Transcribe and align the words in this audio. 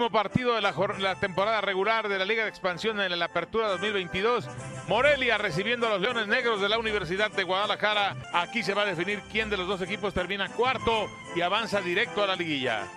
Último 0.00 0.18
partido 0.18 0.54
de 0.54 0.62
la, 0.62 0.72
temporada 1.16 1.60
regular 1.60 2.08
de 2.08 2.18
la 2.18 2.24
Liga 2.24 2.44
de 2.44 2.48
Expansión 2.48 2.98
en 3.02 3.18
la 3.18 3.26
Apertura 3.26 3.68
2022. 3.68 4.48
Morelia 4.88 5.36
recibiendo 5.36 5.86
a 5.86 5.90
los 5.90 6.00
Leones 6.00 6.26
Negros 6.26 6.62
de 6.62 6.70
la 6.70 6.78
Universidad 6.78 7.30
de 7.30 7.42
Guadalajara. 7.42 8.16
Aquí 8.32 8.62
se 8.62 8.72
va 8.72 8.80
a 8.84 8.86
definir 8.86 9.20
quién 9.30 9.50
de 9.50 9.58
los 9.58 9.68
dos 9.68 9.82
equipos 9.82 10.14
termina 10.14 10.48
cuarto 10.48 11.06
y 11.36 11.42
avanza 11.42 11.82
directo 11.82 12.24
a 12.24 12.28
la 12.28 12.34
liguilla. 12.34 12.88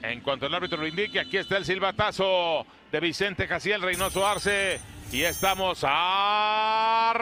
En 0.00 0.20
cuanto 0.20 0.46
el 0.46 0.54
árbitro 0.54 0.78
lo 0.78 0.86
indique, 0.86 1.18
aquí 1.18 1.38
está 1.38 1.56
el 1.56 1.64
silbatazo 1.64 2.64
de 2.92 3.00
Vicente 3.00 3.48
Jaciel 3.48 3.82
Reynoso 3.82 4.24
Arce. 4.24 4.80
Y 5.10 5.22
estamos 5.22 5.84
arrancando 5.84 7.16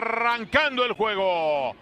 el 0.85 0.93
juego. 0.93 1.75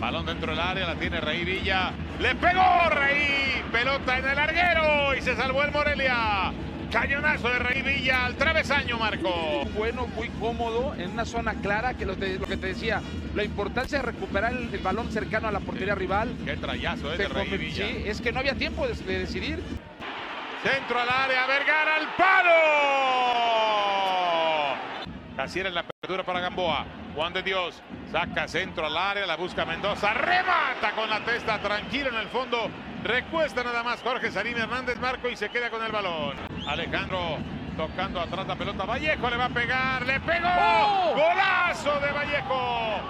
Balón 0.00 0.24
dentro 0.24 0.50
del 0.52 0.60
área, 0.60 0.86
la 0.86 0.94
tiene 0.94 1.20
Rey 1.20 1.44
Villa. 1.44 1.92
Le 2.18 2.34
pegó 2.34 2.88
Rey. 2.90 3.62
Pelota 3.70 4.18
en 4.18 4.26
el 4.28 4.34
larguero 4.34 5.14
y 5.14 5.20
se 5.20 5.36
salvó 5.36 5.62
el 5.62 5.70
Morelia. 5.70 6.52
Cañonazo 6.90 7.48
de 7.50 7.58
Rey 7.60 7.82
Villa 7.82 8.24
al 8.24 8.34
travesaño, 8.34 8.98
Marco. 8.98 9.30
Bueno, 9.76 10.08
muy 10.08 10.28
cómodo, 10.30 10.94
en 10.96 11.10
una 11.12 11.24
zona 11.24 11.54
clara, 11.54 11.94
que 11.94 12.04
lo, 12.04 12.14
lo 12.14 12.46
que 12.46 12.56
te 12.56 12.68
decía, 12.68 13.00
la 13.34 13.44
importancia 13.44 13.98
de 13.98 14.06
recuperar 14.06 14.52
el, 14.52 14.74
el 14.74 14.80
balón 14.80 15.12
cercano 15.12 15.46
a 15.46 15.52
la 15.52 15.60
portería 15.60 15.94
rival. 15.94 16.34
Qué 16.44 16.56
trayazo 16.56 17.12
eh, 17.12 17.18
de 17.18 17.28
Rey 17.28 17.48
Villa. 17.58 17.86
Sí, 17.86 18.02
es 18.06 18.20
que 18.20 18.32
no 18.32 18.40
había 18.40 18.54
tiempo 18.54 18.88
de, 18.88 18.94
de 18.94 19.18
decidir. 19.20 19.62
Centro 20.64 20.98
al 20.98 21.08
área, 21.08 21.46
Vergara 21.46 21.96
al 21.96 22.08
palo. 22.16 24.09
Así 25.40 25.58
era 25.58 25.70
la 25.70 25.80
apertura 25.80 26.22
para 26.22 26.40
Gamboa. 26.40 26.84
Juan 27.14 27.32
de 27.32 27.42
Dios 27.42 27.82
saca 28.12 28.46
centro 28.46 28.84
al 28.84 28.96
área, 28.96 29.26
la 29.26 29.36
busca 29.36 29.64
Mendoza, 29.64 30.12
remata 30.12 30.92
con 30.94 31.08
la 31.08 31.24
testa 31.24 31.58
tranquilo 31.60 32.10
en 32.10 32.16
el 32.16 32.28
fondo. 32.28 32.70
Recuesta 33.02 33.64
nada 33.64 33.82
más 33.82 34.02
Jorge 34.02 34.30
Sarín 34.30 34.58
Hernández 34.58 34.98
Marco 35.00 35.30
y 35.30 35.36
se 35.36 35.48
queda 35.48 35.70
con 35.70 35.82
el 35.82 35.90
balón. 35.90 36.36
Alejandro 36.68 37.38
tocando 37.74 38.20
atrás 38.20 38.46
la 38.46 38.56
pelota. 38.56 38.84
Vallejo 38.84 39.30
le 39.30 39.36
va 39.38 39.46
a 39.46 39.48
pegar, 39.48 40.04
le 40.04 40.20
pegó. 40.20 40.46
¡Oh! 40.46 41.14
Golazo 41.14 41.98
de 42.00 42.12
Vallejo. 42.12 43.00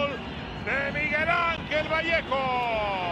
Gol 0.00 0.10
de 0.66 0.92
Miguel 1.00 1.28
Ángel 1.28 1.88
Vallejo. 1.88 3.03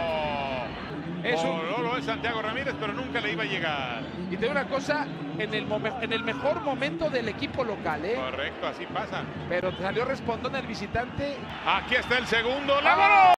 Es 1.23 1.41
un... 1.43 1.69
no, 1.69 1.77
lo 1.77 1.97
es 1.97 2.05
Santiago 2.05 2.41
Ramírez, 2.41 2.75
pero 2.79 2.93
nunca 2.93 3.21
le 3.21 3.31
iba 3.31 3.43
a 3.43 3.45
llegar. 3.45 4.01
Y 4.29 4.35
te 4.35 4.41
digo 4.41 4.51
una 4.51 4.67
cosa, 4.67 5.07
en 5.37 5.53
el, 5.53 5.67
en 6.01 6.13
el 6.13 6.23
mejor 6.23 6.61
momento 6.61 7.09
del 7.09 7.29
equipo 7.29 7.63
local, 7.63 8.03
¿eh? 8.03 8.15
Correcto, 8.15 8.67
así 8.67 8.85
pasa. 8.87 9.23
Pero 9.47 9.71
salió 9.77 10.05
respondón 10.05 10.55
el 10.55 10.67
visitante. 10.67 11.37
Aquí 11.65 11.95
está 11.95 12.17
el 12.17 12.27
segundo, 12.27 12.81
¡la 12.81 12.95
voló! 12.95 13.33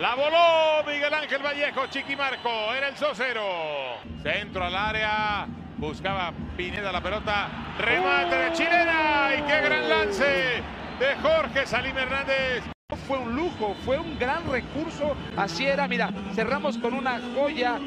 La 0.00 0.14
voló 0.14 0.84
Miguel 0.86 1.14
Ángel 1.14 1.42
Vallejo, 1.42 1.86
Chiquimarco, 1.86 2.74
era 2.74 2.88
el 2.88 2.96
sociero. 2.96 3.96
Centro 4.22 4.64
al 4.64 4.76
área, 4.76 5.46
buscaba 5.78 6.32
Pineda 6.54 6.92
la 6.92 7.00
pelota, 7.00 7.48
remate 7.78 8.36
de 8.36 8.52
chilena 8.52 9.30
y 9.38 9.42
qué 9.42 9.60
gran 9.62 9.88
lance 9.88 10.62
de 10.98 11.14
Jorge 11.22 11.66
Salim 11.66 11.96
Hernández. 11.96 12.75
Fue 13.08 13.18
un 13.18 13.34
lujo, 13.34 13.74
fue 13.84 13.98
un 13.98 14.16
gran 14.16 14.48
recurso. 14.48 15.16
Así 15.36 15.66
era, 15.66 15.88
mira, 15.88 16.12
cerramos 16.36 16.78
con 16.78 16.94
una 16.94 17.20
joya 17.34 17.80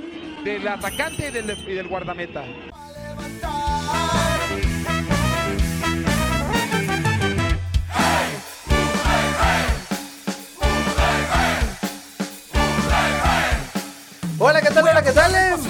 del 0.43 0.67
atacante 0.67 1.29
y 1.29 1.31
del, 1.31 1.57
y 1.67 1.73
del 1.73 1.87
guardameta. 1.87 2.43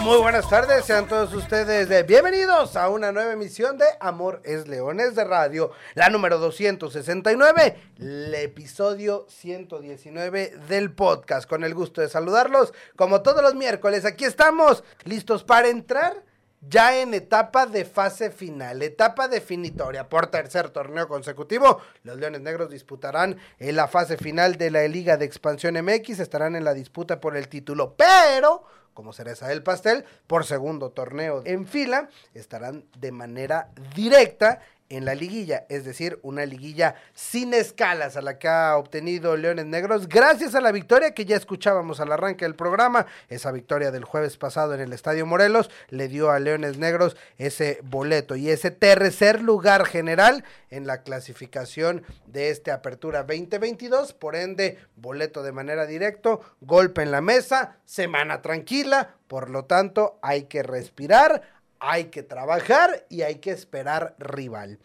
Muy 0.10 0.18
buenas 0.18 0.50
tardes, 0.50 0.86
sean 0.86 1.08
todos 1.08 1.32
ustedes 1.36 1.88
de 1.88 2.02
bienvenidos 2.02 2.76
a 2.76 2.90
una 2.90 3.12
nueva 3.12 3.34
emisión 3.34 3.78
de 3.78 3.86
Amor 4.00 4.42
es 4.44 4.68
Leones 4.68 5.14
de 5.14 5.24
Radio, 5.24 5.70
la 5.94 6.10
número 6.10 6.40
269, 6.40 7.78
el 8.00 8.34
episodio 8.34 9.28
119 9.30 10.56
del 10.68 10.92
podcast. 10.94 11.48
Con 11.48 11.64
el 11.64 11.76
gusto 11.76 12.02
de 12.02 12.10
saludarlos, 12.10 12.74
como 12.96 13.22
todos 13.22 13.44
los 13.44 13.54
miércoles, 13.54 14.04
aquí 14.04 14.26
estamos, 14.26 14.84
listos 15.04 15.44
para 15.44 15.68
entrar 15.68 16.24
ya 16.68 17.00
en 17.00 17.14
etapa 17.14 17.68
de 17.68 17.86
fase 17.86 18.32
final, 18.32 18.82
etapa 18.82 19.28
definitoria 19.28 20.10
por 20.10 20.26
tercer 20.26 20.72
torneo 20.72 21.08
consecutivo. 21.08 21.82
Los 22.02 22.18
Leones 22.18 22.42
Negros 22.42 22.72
disputarán 22.72 23.38
en 23.60 23.76
la 23.76 23.88
fase 23.88 24.18
final 24.18 24.56
de 24.56 24.72
la 24.72 24.88
Liga 24.88 25.18
de 25.18 25.26
Expansión 25.26 25.76
MX, 25.76 26.20
estarán 26.20 26.56
en 26.56 26.64
la 26.64 26.74
disputa 26.74 27.22
por 27.22 27.38
el 27.38 27.48
título, 27.48 27.94
pero 27.96 28.64
como 28.94 29.14
cereza 29.14 29.48
del 29.48 29.64
pastel, 29.64 30.06
por 30.28 30.46
segundo 30.46 30.92
torneo 30.92 31.42
en 31.46 31.68
fila, 31.68 32.10
estarán 32.34 32.86
de 32.98 33.12
manera 33.12 33.70
directa 33.96 34.62
en 34.90 35.06
la 35.06 35.14
liguilla, 35.14 35.66
es 35.70 35.86
decir, 35.86 36.20
una 36.24 36.46
liguilla 36.46 36.96
sin 37.14 37.54
escalas 37.54 38.18
a 38.18 38.22
la 38.22 38.40
que 38.40 38.48
ha 38.48 38.76
obtenido 38.76 39.38
Leones 39.38 39.68
Negros 39.68 40.10
gracias 40.10 40.56
a 40.56 40.62
la 40.62 40.72
victoria 40.72 41.14
que 41.14 41.26
ya 41.26 41.36
escuchábamos 41.36 42.00
al 42.00 42.12
arranque 42.12 42.46
del 42.46 42.56
programa, 42.56 43.06
esa 43.30 43.52
victoria 43.52 43.92
del 43.92 44.04
jueves 44.04 44.38
pasado 44.38 44.74
en 44.74 44.82
el 44.82 44.92
Estadio 44.92 45.26
Morelos 45.26 45.70
le 45.90 46.08
dio 46.08 46.32
a 46.32 46.40
Leones 46.40 46.78
Negros 46.78 47.16
ese 47.38 47.80
boleto 47.84 48.36
y 48.36 48.50
ese 48.50 48.72
tercer 48.72 49.42
lugar 49.42 49.86
general 49.86 50.44
en 50.72 50.88
la 50.88 51.04
clasificación 51.04 52.04
de 52.26 52.50
este 52.50 52.72
Apertura 52.72 53.24
2022, 53.24 54.14
por 54.14 54.36
ende, 54.36 54.80
boleto 54.96 55.44
de 55.44 55.52
manera 55.52 55.86
directo, 55.86 56.42
golpe 56.62 57.04
en 57.04 57.12
la 57.12 57.22
mesa, 57.22 57.78
semana 57.86 58.42
tranquila, 58.42 59.16
por 59.28 59.52
lo 59.52 59.66
tanto, 59.66 60.18
hay 60.24 60.46
que 60.46 60.64
respirar, 60.64 61.44
hay 61.80 62.06
que 62.06 62.24
trabajar 62.24 63.06
y 63.10 63.22
hay 63.22 63.36
que 63.36 63.52
esperar 63.52 64.16
rival. 64.20 64.80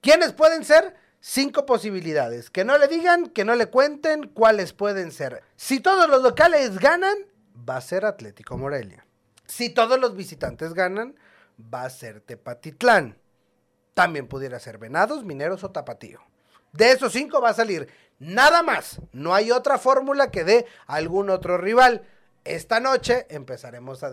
¿Quiénes 0.00 0.32
pueden 0.32 0.64
ser? 0.64 0.94
Cinco 1.20 1.64
posibilidades. 1.64 2.50
Que 2.50 2.64
no 2.64 2.76
le 2.76 2.88
digan, 2.88 3.28
que 3.28 3.44
no 3.44 3.54
le 3.54 3.66
cuenten 3.66 4.28
cuáles 4.28 4.72
pueden 4.72 5.10
ser. 5.12 5.42
Si 5.56 5.80
todos 5.80 6.08
los 6.08 6.22
locales 6.22 6.78
ganan, 6.78 7.16
va 7.68 7.76
a 7.76 7.80
ser 7.80 8.04
Atlético 8.04 8.58
Morelia. 8.58 9.06
Si 9.46 9.70
todos 9.70 9.98
los 9.98 10.16
visitantes 10.16 10.74
ganan, 10.74 11.16
va 11.58 11.84
a 11.84 11.90
ser 11.90 12.20
Tepatitlán. 12.20 13.18
También 13.94 14.26
pudiera 14.26 14.58
ser 14.58 14.78
Venados, 14.78 15.24
Mineros 15.24 15.64
o 15.64 15.70
Tapatío. 15.70 16.20
De 16.72 16.90
esos 16.90 17.12
cinco 17.12 17.40
va 17.40 17.50
a 17.50 17.54
salir 17.54 17.88
nada 18.18 18.62
más. 18.62 19.00
No 19.12 19.34
hay 19.34 19.52
otra 19.52 19.78
fórmula 19.78 20.30
que 20.30 20.44
dé 20.44 20.66
algún 20.86 21.30
otro 21.30 21.56
rival. 21.56 22.02
Esta 22.44 22.78
noche 22.78 23.26
empezaremos 23.30 24.02
a, 24.02 24.08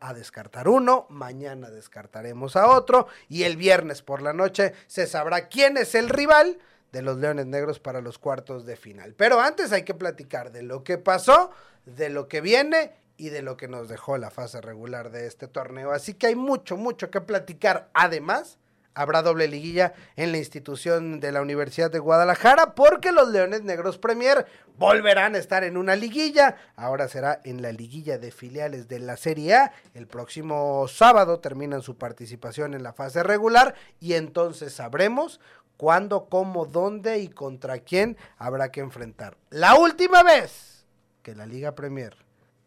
a, 0.00 0.14
descartar 0.14 0.68
uno, 0.68 1.06
mañana 1.08 1.68
descartaremos 1.68 2.54
a 2.54 2.68
otro 2.68 3.08
y 3.28 3.42
el 3.42 3.56
viernes 3.56 4.02
por 4.02 4.22
la 4.22 4.32
noche 4.32 4.72
se 4.86 5.08
sabrá 5.08 5.48
quién 5.48 5.76
es 5.76 5.96
el 5.96 6.08
rival 6.08 6.58
de 6.92 7.02
los 7.02 7.16
Leones 7.16 7.46
Negros 7.46 7.80
para 7.80 8.00
los 8.00 8.18
cuartos 8.18 8.66
de 8.66 8.76
final. 8.76 9.14
Pero 9.14 9.40
antes 9.40 9.72
hay 9.72 9.82
que 9.82 9.94
platicar 9.94 10.52
de 10.52 10.62
lo 10.62 10.84
que 10.84 10.96
pasó, 10.96 11.50
de 11.84 12.08
lo 12.08 12.28
que 12.28 12.40
viene 12.40 12.92
y 13.16 13.30
de 13.30 13.42
lo 13.42 13.56
que 13.56 13.66
nos 13.66 13.88
dejó 13.88 14.16
la 14.16 14.30
fase 14.30 14.60
regular 14.60 15.10
de 15.10 15.26
este 15.26 15.48
torneo. 15.48 15.90
Así 15.90 16.14
que 16.14 16.28
hay 16.28 16.36
mucho, 16.36 16.76
mucho 16.76 17.10
que 17.10 17.20
platicar. 17.20 17.88
Además, 17.94 18.58
habrá 18.94 19.22
doble 19.22 19.48
liguilla 19.48 19.94
en 20.16 20.32
la 20.32 20.38
institución 20.38 21.20
de 21.20 21.32
la 21.32 21.42
Universidad 21.42 21.90
de 21.90 21.98
Guadalajara 21.98 22.74
porque 22.74 23.12
los 23.12 23.28
Leones 23.28 23.62
Negros 23.62 23.98
Premier 23.98 24.46
volverán 24.78 25.34
a 25.34 25.38
estar 25.38 25.64
en 25.64 25.76
una 25.76 25.96
liguilla. 25.96 26.56
Ahora 26.76 27.08
será 27.08 27.40
en 27.44 27.62
la 27.62 27.72
liguilla 27.72 28.18
de 28.18 28.30
filiales 28.30 28.88
de 28.88 28.98
la 28.98 29.16
Serie 29.16 29.54
A. 29.54 29.72
El 29.94 30.06
próximo 30.06 30.86
sábado 30.88 31.40
terminan 31.40 31.82
su 31.82 31.96
participación 31.96 32.74
en 32.74 32.82
la 32.82 32.92
fase 32.92 33.22
regular 33.22 33.74
y 34.00 34.14
entonces 34.14 34.72
sabremos 34.72 35.40
cuándo, 35.76 36.26
cómo, 36.28 36.66
dónde 36.66 37.18
y 37.18 37.28
contra 37.28 37.78
quién 37.78 38.16
habrá 38.38 38.70
que 38.70 38.80
enfrentar. 38.80 39.36
La 39.50 39.76
última 39.76 40.22
vez 40.22 40.86
que 41.22 41.34
la 41.34 41.46
Liga 41.46 41.74
Premier 41.74 42.16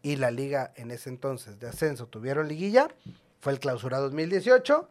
y 0.02 0.16
la 0.16 0.30
Liga 0.30 0.72
en 0.76 0.90
ese 0.90 1.08
entonces 1.08 1.58
de 1.58 1.68
ascenso 1.68 2.06
tuvieron 2.06 2.48
liguilla 2.48 2.88
fue 3.40 3.52
el 3.52 3.60
Clausura 3.60 3.98
2018 3.98 4.88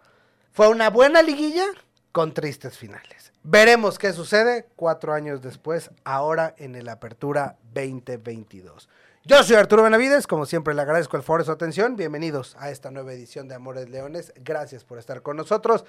fue 0.56 0.70
una 0.70 0.90
buena 0.90 1.22
liguilla 1.22 1.66
con 2.14 2.34
tristes 2.34 2.78
finales. 2.78 3.34
Veremos 3.44 4.00
qué 4.00 4.14
sucede 4.14 4.66
cuatro 4.78 5.12
años 5.14 5.42
después, 5.42 5.92
ahora 6.06 6.56
en 6.58 6.76
el 6.76 6.88
Apertura 6.88 7.58
2022. 7.74 8.88
Yo 9.26 9.44
soy 9.44 9.58
Arturo 9.58 9.84
Benavides, 9.84 10.28
como 10.28 10.46
siempre 10.46 10.74
le 10.74 10.82
agradezco 10.82 11.18
el 11.18 11.24
foro 11.24 11.44
de 11.44 11.48
su 11.48 11.52
atención. 11.52 11.98
Bienvenidos 11.98 12.56
a 12.58 12.70
esta 12.70 12.90
nueva 12.90 13.12
edición 13.12 13.50
de 13.50 13.56
Amores 13.56 13.90
Leones. 13.90 14.32
Gracias 14.38 14.86
por 14.86 14.98
estar 14.98 15.22
con 15.22 15.36
nosotros. 15.36 15.84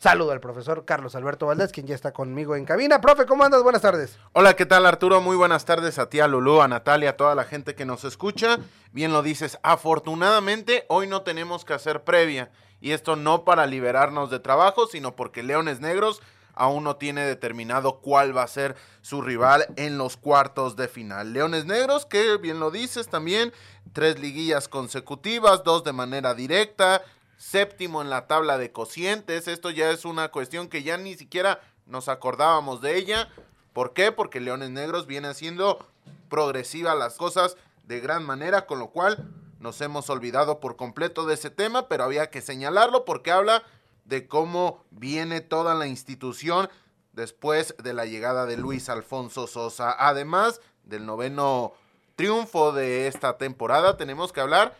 Saludo 0.00 0.32
al 0.32 0.40
profesor 0.40 0.84
Carlos 0.84 1.14
Alberto 1.14 1.46
Valdés, 1.46 1.70
quien 1.70 1.86
ya 1.86 1.94
está 1.94 2.12
conmigo 2.12 2.56
en 2.56 2.64
cabina. 2.64 3.00
Profe, 3.00 3.24
¿cómo 3.24 3.44
andas? 3.44 3.62
Buenas 3.62 3.82
tardes. 3.82 4.18
Hola, 4.32 4.56
¿qué 4.56 4.66
tal 4.66 4.84
Arturo? 4.84 5.20
Muy 5.20 5.36
buenas 5.36 5.64
tardes 5.64 5.98
a 6.00 6.08
ti, 6.08 6.18
a 6.18 6.26
Lulú, 6.26 6.60
a 6.60 6.66
Natalia, 6.66 7.10
a 7.10 7.16
toda 7.16 7.36
la 7.36 7.44
gente 7.44 7.76
que 7.76 7.84
nos 7.84 8.02
escucha. 8.02 8.58
Bien 8.90 9.12
lo 9.12 9.22
dices, 9.22 9.60
afortunadamente 9.62 10.86
hoy 10.88 11.06
no 11.06 11.22
tenemos 11.22 11.64
que 11.64 11.74
hacer 11.74 12.02
previa. 12.02 12.50
Y 12.80 12.92
esto 12.92 13.16
no 13.16 13.44
para 13.44 13.66
liberarnos 13.66 14.30
de 14.30 14.40
trabajo, 14.40 14.86
sino 14.86 15.16
porque 15.16 15.42
Leones 15.42 15.80
Negros 15.80 16.22
aún 16.54 16.84
no 16.84 16.96
tiene 16.96 17.24
determinado 17.24 18.00
cuál 18.00 18.36
va 18.36 18.42
a 18.42 18.48
ser 18.48 18.76
su 19.00 19.22
rival 19.22 19.66
en 19.76 19.96
los 19.96 20.16
cuartos 20.16 20.74
de 20.74 20.88
final. 20.88 21.32
Leones 21.32 21.66
Negros, 21.66 22.04
que 22.04 22.36
bien 22.36 22.58
lo 22.58 22.70
dices 22.70 23.08
también, 23.08 23.52
tres 23.92 24.18
liguillas 24.18 24.68
consecutivas, 24.68 25.62
dos 25.62 25.84
de 25.84 25.92
manera 25.92 26.34
directa, 26.34 27.02
séptimo 27.36 28.02
en 28.02 28.10
la 28.10 28.26
tabla 28.26 28.58
de 28.58 28.72
cocientes. 28.72 29.46
Esto 29.46 29.70
ya 29.70 29.90
es 29.90 30.04
una 30.04 30.28
cuestión 30.28 30.68
que 30.68 30.82
ya 30.82 30.96
ni 30.98 31.14
siquiera 31.14 31.60
nos 31.86 32.08
acordábamos 32.08 32.80
de 32.80 32.96
ella. 32.96 33.28
¿Por 33.72 33.92
qué? 33.92 34.10
Porque 34.10 34.40
Leones 34.40 34.70
Negros 34.70 35.06
viene 35.06 35.28
haciendo 35.28 35.86
progresiva 36.28 36.96
las 36.96 37.14
cosas 37.14 37.56
de 37.84 38.00
gran 38.00 38.24
manera, 38.24 38.66
con 38.66 38.80
lo 38.80 38.88
cual 38.88 39.24
nos 39.58 39.80
hemos 39.80 40.08
olvidado 40.10 40.60
por 40.60 40.76
completo 40.76 41.26
de 41.26 41.34
ese 41.34 41.50
tema, 41.50 41.88
pero 41.88 42.04
había 42.04 42.30
que 42.30 42.40
señalarlo 42.40 43.04
porque 43.04 43.30
habla 43.30 43.64
de 44.04 44.26
cómo 44.26 44.84
viene 44.90 45.40
toda 45.40 45.74
la 45.74 45.86
institución 45.86 46.68
después 47.12 47.74
de 47.82 47.92
la 47.92 48.06
llegada 48.06 48.46
de 48.46 48.56
Luis 48.56 48.88
Alfonso 48.88 49.46
Sosa. 49.46 49.94
Además 49.98 50.60
del 50.84 51.04
noveno 51.04 51.72
triunfo 52.16 52.72
de 52.72 53.06
esta 53.06 53.36
temporada, 53.36 53.96
tenemos 53.96 54.32
que 54.32 54.40
hablar 54.40 54.76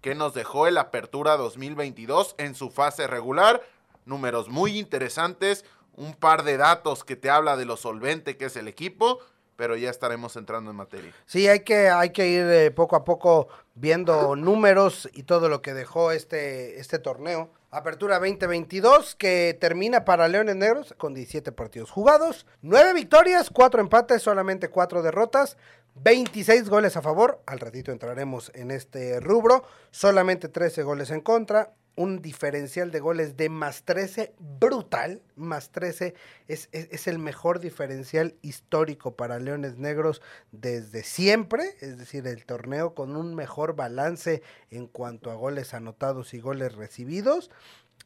que 0.00 0.14
nos 0.14 0.34
dejó 0.34 0.66
el 0.66 0.78
Apertura 0.78 1.36
2022 1.36 2.34
en 2.38 2.54
su 2.54 2.70
fase 2.70 3.06
regular. 3.06 3.62
Números 4.04 4.48
muy 4.48 4.78
interesantes, 4.78 5.64
un 5.94 6.14
par 6.14 6.42
de 6.42 6.56
datos 6.56 7.04
que 7.04 7.16
te 7.16 7.30
habla 7.30 7.56
de 7.56 7.66
lo 7.66 7.76
solvente 7.76 8.36
que 8.36 8.46
es 8.46 8.56
el 8.56 8.68
equipo, 8.68 9.20
pero 9.56 9.76
ya 9.76 9.90
estaremos 9.90 10.36
entrando 10.36 10.70
en 10.70 10.76
materia. 10.76 11.12
Sí, 11.26 11.48
hay 11.48 11.60
que, 11.60 11.88
hay 11.88 12.10
que 12.10 12.28
ir 12.28 12.46
eh, 12.46 12.70
poco 12.70 12.96
a 12.96 13.04
poco 13.04 13.48
viendo 13.74 14.36
números 14.36 15.08
y 15.12 15.22
todo 15.22 15.48
lo 15.48 15.62
que 15.62 15.74
dejó 15.74 16.12
este, 16.12 16.80
este 16.80 16.98
torneo. 16.98 17.50
Apertura 17.70 18.18
2022 18.18 19.14
que 19.14 19.56
termina 19.58 20.04
para 20.04 20.28
Leones 20.28 20.56
Negros 20.56 20.94
con 20.98 21.14
17 21.14 21.52
partidos 21.52 21.90
jugados, 21.90 22.44
9 22.60 22.92
victorias, 22.92 23.48
4 23.48 23.80
empates, 23.80 24.20
solamente 24.22 24.68
4 24.68 25.02
derrotas, 25.02 25.56
26 25.94 26.68
goles 26.68 26.96
a 26.96 27.02
favor, 27.02 27.42
al 27.46 27.60
ratito 27.60 27.90
entraremos 27.90 28.50
en 28.54 28.70
este 28.70 29.20
rubro, 29.20 29.64
solamente 29.90 30.48
13 30.48 30.82
goles 30.82 31.10
en 31.10 31.20
contra, 31.22 31.72
un 31.94 32.22
diferencial 32.22 32.90
de 32.90 33.00
goles 33.00 33.36
de 33.36 33.48
más 33.48 33.82
13 33.82 34.34
brutal, 34.38 35.20
más 35.36 35.70
13 35.70 36.14
es, 36.48 36.68
es, 36.72 37.06
el 37.06 37.18
mejor 37.18 37.60
diferencial 37.60 38.34
histórico 38.40 39.14
para 39.14 39.38
Leones 39.38 39.76
Negros 39.78 40.22
desde 40.52 41.02
siempre, 41.02 41.76
es 41.80 41.98
decir, 41.98 42.26
el 42.26 42.44
torneo 42.46 42.94
con 42.94 43.16
un 43.16 43.34
mejor 43.34 43.76
balance 43.76 44.42
en 44.70 44.86
cuanto 44.86 45.30
a 45.30 45.34
goles 45.34 45.74
anotados 45.74 46.32
y 46.34 46.40
goles 46.40 46.74
recibidos, 46.74 47.50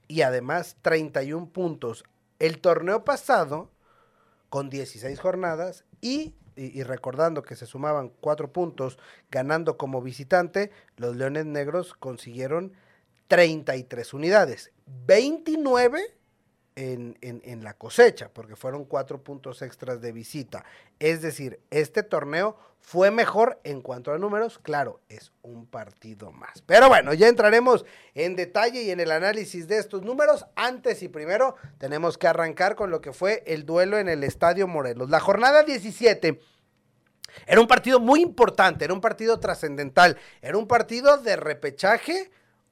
y 0.09 0.23
además 0.23 0.77
31 0.83 1.51
puntos. 1.51 2.05
El 2.39 2.59
torneo 2.59 3.05
pasado, 3.05 3.71
con 4.49 4.69
16 4.69 5.19
jornadas 5.21 5.85
y 6.01 6.35
y, 6.57 6.83
recordando 6.83 7.43
que 7.43 7.55
se 7.55 7.67
sumaban 7.67 8.09
cuatro 8.21 8.51
puntos 8.51 8.99
ganando 9.31 9.77
como 9.77 10.01
visitante, 10.01 10.71
los 10.97 11.15
Leones 11.15 11.45
Negros 11.45 11.95
consiguieron 11.95 12.73
33 13.29 14.15
unidades, 14.15 14.73
29 15.07 16.01
en, 16.77 17.17
en, 17.23 17.41
en, 17.45 17.65
la 17.65 17.75
cosecha, 17.75 18.31
porque 18.33 18.55
fueron 18.55 18.85
cuatro 18.85 19.23
puntos 19.23 19.63
extras 19.63 20.01
de 20.01 20.13
visita. 20.13 20.65
Es 20.99 21.23
decir, 21.23 21.61
este 21.71 22.03
torneo 22.03 22.59
fue 22.87 23.11
mejor 23.11 23.59
en 23.65 23.81
cuanto 23.81 24.13
a 24.13 24.19
números, 24.19 24.61
claro, 24.61 25.01
es 25.09 25.33
un 25.43 25.67
partido 25.67 26.31
más. 26.31 26.63
Pero 26.67 26.89
bueno, 26.89 27.15
ya 27.15 27.27
entraremos 27.27 27.85
en 28.15 28.37
detalle 28.37 28.83
y 28.83 28.91
en 28.91 29.01
el 29.01 29.11
análisis 29.11 29.67
de 29.67 29.79
estos 29.79 30.03
números. 30.03 30.47
Antes 30.55 31.03
y 31.03 31.09
primero 31.09 31.57
tenemos 31.79 32.17
que 32.17 32.29
arrancar 32.29 32.77
con 32.77 32.91
lo 32.91 33.01
que 33.01 33.13
fue 33.13 33.43
el 33.47 33.67
duelo 33.67 33.99
en 33.99 34.09
el 34.09 34.23
Estadio 34.23 34.69
Morelos. 34.69 35.11
La 35.11 35.19
jornada 35.19 35.65
17 35.65 36.39
era 37.47 37.61
un 37.61 37.67
partido 37.67 37.99
muy 37.99 38.21
importante, 38.21 38.85
era 38.85 38.95
un 38.95 39.01
partido 39.01 39.41
trascendental, 39.41 40.17
era 40.41 40.57
un 40.57 40.69
partido 40.69 41.19
de 41.19 41.35
repechaje 41.35 42.31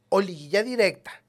o 0.09 0.21
liguilla 0.21 0.63
directa 0.63 1.25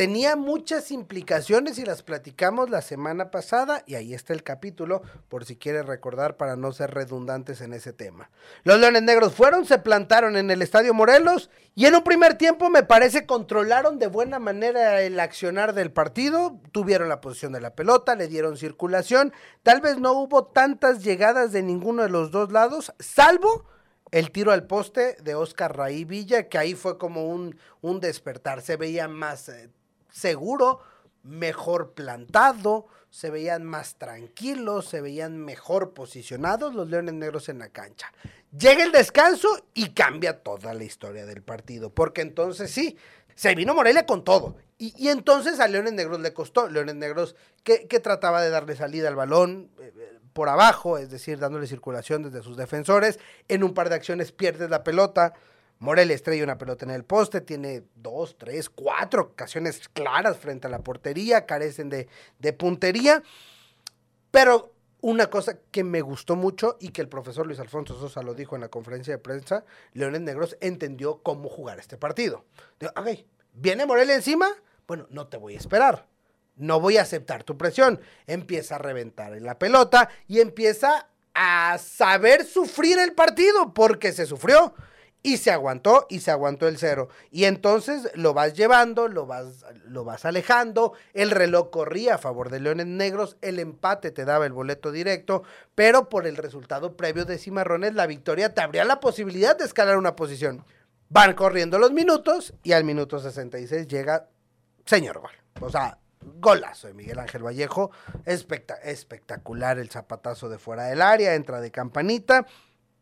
tenía 0.00 0.34
muchas 0.34 0.92
implicaciones 0.92 1.78
y 1.78 1.84
las 1.84 2.02
platicamos 2.02 2.70
la 2.70 2.80
semana 2.80 3.30
pasada 3.30 3.82
y 3.84 3.96
ahí 3.96 4.14
está 4.14 4.32
el 4.32 4.42
capítulo 4.42 5.02
por 5.28 5.44
si 5.44 5.56
quieres 5.56 5.84
recordar 5.84 6.38
para 6.38 6.56
no 6.56 6.72
ser 6.72 6.92
redundantes 6.92 7.60
en 7.60 7.74
ese 7.74 7.92
tema. 7.92 8.30
Los 8.64 8.80
Leones 8.80 9.02
Negros 9.02 9.34
fueron, 9.34 9.66
se 9.66 9.76
plantaron 9.76 10.38
en 10.38 10.50
el 10.50 10.62
Estadio 10.62 10.94
Morelos 10.94 11.50
y 11.74 11.84
en 11.84 11.96
un 11.96 12.02
primer 12.02 12.38
tiempo 12.38 12.70
me 12.70 12.82
parece 12.82 13.26
controlaron 13.26 13.98
de 13.98 14.06
buena 14.06 14.38
manera 14.38 15.02
el 15.02 15.20
accionar 15.20 15.74
del 15.74 15.92
partido, 15.92 16.58
tuvieron 16.72 17.10
la 17.10 17.20
posición 17.20 17.52
de 17.52 17.60
la 17.60 17.74
pelota, 17.74 18.14
le 18.14 18.26
dieron 18.26 18.56
circulación, 18.56 19.34
tal 19.62 19.82
vez 19.82 19.98
no 19.98 20.14
hubo 20.14 20.46
tantas 20.46 21.04
llegadas 21.04 21.52
de 21.52 21.62
ninguno 21.62 22.04
de 22.04 22.08
los 22.08 22.30
dos 22.30 22.52
lados, 22.52 22.94
salvo 23.00 23.66
el 24.10 24.30
tiro 24.30 24.52
al 24.52 24.66
poste 24.66 25.16
de 25.22 25.34
Oscar 25.34 25.76
Raí 25.76 26.04
Villa, 26.04 26.48
que 26.48 26.58
ahí 26.58 26.74
fue 26.74 26.98
como 26.98 27.28
un, 27.28 27.56
un 27.80 28.00
despertar, 28.00 28.62
se 28.62 28.76
veía 28.76 29.08
más... 29.08 29.48
Eh, 29.48 29.70
seguro, 30.10 30.80
mejor 31.22 31.92
plantado, 31.92 32.86
se 33.10 33.30
veían 33.30 33.64
más 33.64 33.96
tranquilos, 33.96 34.86
se 34.86 35.00
veían 35.00 35.38
mejor 35.38 35.92
posicionados 35.92 36.74
los 36.74 36.88
Leones 36.88 37.14
Negros 37.14 37.48
en 37.48 37.58
la 37.58 37.68
cancha. 37.68 38.12
Llega 38.56 38.84
el 38.84 38.92
descanso 38.92 39.48
y 39.74 39.90
cambia 39.90 40.42
toda 40.42 40.74
la 40.74 40.84
historia 40.84 41.26
del 41.26 41.42
partido, 41.42 41.90
porque 41.90 42.22
entonces 42.22 42.70
sí, 42.70 42.96
se 43.34 43.54
vino 43.54 43.74
Morelia 43.74 44.06
con 44.06 44.24
todo. 44.24 44.56
Y, 44.78 45.08
entonces 45.08 45.60
a 45.60 45.68
Leones 45.68 45.92
Negros 45.92 46.20
le 46.20 46.32
costó. 46.32 46.66
Leones 46.66 46.94
Negros 46.94 47.36
que, 47.62 47.84
trataba 48.00 48.40
de 48.40 48.48
darle 48.48 48.74
salida 48.76 49.08
al 49.08 49.14
balón 49.14 49.70
eh, 49.78 49.92
eh, 49.94 50.18
por 50.32 50.48
abajo, 50.48 50.98
es 50.98 51.10
decir, 51.10 51.38
dándole 51.38 51.66
circulación 51.66 52.22
desde 52.22 52.42
sus 52.42 52.56
defensores. 52.56 53.18
En 53.48 53.64
un 53.64 53.74
par 53.74 53.88
de 53.88 53.96
acciones 53.96 54.32
pierde 54.32 54.68
la 54.68 54.84
pelota 54.84 55.34
Morelia 55.80 56.14
estrella 56.14 56.44
una 56.44 56.58
pelota 56.58 56.84
en 56.84 56.90
el 56.90 57.04
poste, 57.04 57.40
tiene 57.40 57.84
dos, 57.96 58.36
tres, 58.36 58.68
cuatro 58.68 59.22
ocasiones 59.22 59.88
claras 59.88 60.36
frente 60.36 60.66
a 60.66 60.70
la 60.70 60.80
portería, 60.80 61.46
carecen 61.46 61.88
de, 61.88 62.06
puntería. 62.52 63.22
Pero 64.30 64.74
una 65.00 65.30
cosa 65.30 65.56
que 65.70 65.82
me 65.82 66.02
gustó 66.02 66.36
mucho 66.36 66.76
y 66.80 66.90
que 66.90 67.00
el 67.00 67.08
profesor 67.08 67.46
Luis 67.46 67.60
Alfonso 67.60 67.98
Sosa 67.98 68.22
lo 68.22 68.34
dijo 68.34 68.56
en 68.56 68.60
la 68.60 68.68
conferencia 68.68 69.14
de 69.14 69.18
prensa, 69.18 69.64
Leones 69.94 70.20
Negros 70.20 70.58
entendió 70.60 71.22
cómo 71.22 71.48
jugar 71.48 71.78
este 71.78 71.96
partido. 71.96 72.44
Digo, 72.78 72.92
ok, 72.94 73.08
¿viene 73.54 73.86
Morelia 73.86 74.14
encima? 74.14 74.48
Bueno, 74.86 75.06
no 75.08 75.28
te 75.28 75.38
voy 75.38 75.54
a 75.54 75.58
esperar. 75.58 76.06
No 76.56 76.80
voy 76.80 76.96
a 76.96 77.02
aceptar 77.02 77.44
tu 77.44 77.56
presión. 77.56 78.00
Empieza 78.26 78.76
a 78.76 78.78
reventar 78.78 79.34
en 79.34 79.44
la 79.44 79.58
pelota 79.58 80.08
y 80.26 80.40
empieza 80.40 81.08
a 81.34 81.78
saber 81.78 82.44
sufrir 82.44 82.98
el 82.98 83.12
partido 83.12 83.72
porque 83.72 84.12
se 84.12 84.26
sufrió. 84.26 84.74
Y 85.22 85.36
se 85.36 85.50
aguantó 85.50 86.06
y 86.08 86.20
se 86.20 86.30
aguantó 86.30 86.66
el 86.66 86.78
cero. 86.78 87.10
Y 87.30 87.44
entonces 87.44 88.10
lo 88.14 88.32
vas 88.32 88.54
llevando, 88.54 89.06
lo 89.06 89.26
vas, 89.26 89.66
lo 89.84 90.02
vas 90.02 90.24
alejando. 90.24 90.94
El 91.12 91.30
reloj 91.30 91.68
corría 91.70 92.14
a 92.14 92.18
favor 92.18 92.48
de 92.48 92.60
Leones 92.60 92.86
Negros. 92.86 93.36
El 93.42 93.58
empate 93.58 94.12
te 94.12 94.24
daba 94.24 94.46
el 94.46 94.52
boleto 94.52 94.92
directo. 94.92 95.42
Pero 95.74 96.08
por 96.08 96.26
el 96.26 96.38
resultado 96.38 96.96
previo 96.96 97.26
de 97.26 97.36
Cimarrones, 97.36 97.94
la 97.94 98.06
victoria 98.06 98.54
te 98.54 98.62
abría 98.62 98.84
la 98.86 99.00
posibilidad 99.00 99.58
de 99.58 99.66
escalar 99.66 99.98
una 99.98 100.16
posición. 100.16 100.64
Van 101.10 101.34
corriendo 101.34 101.78
los 101.78 101.92
minutos 101.92 102.54
y 102.62 102.72
al 102.72 102.84
minuto 102.84 103.18
66 103.18 103.88
llega 103.88 104.28
señor 104.86 105.18
gol. 105.18 105.32
O 105.60 105.68
sea, 105.68 105.98
golazo 106.20 106.88
de 106.88 106.94
Miguel 106.94 107.18
Ángel 107.18 107.44
Vallejo. 107.44 107.90
espectacular 108.24 109.78
el 109.78 109.90
zapatazo 109.90 110.48
de 110.48 110.58
fuera 110.58 110.84
del 110.84 111.02
área. 111.02 111.34
Entra 111.34 111.60
de 111.60 111.70
campanita. 111.70 112.46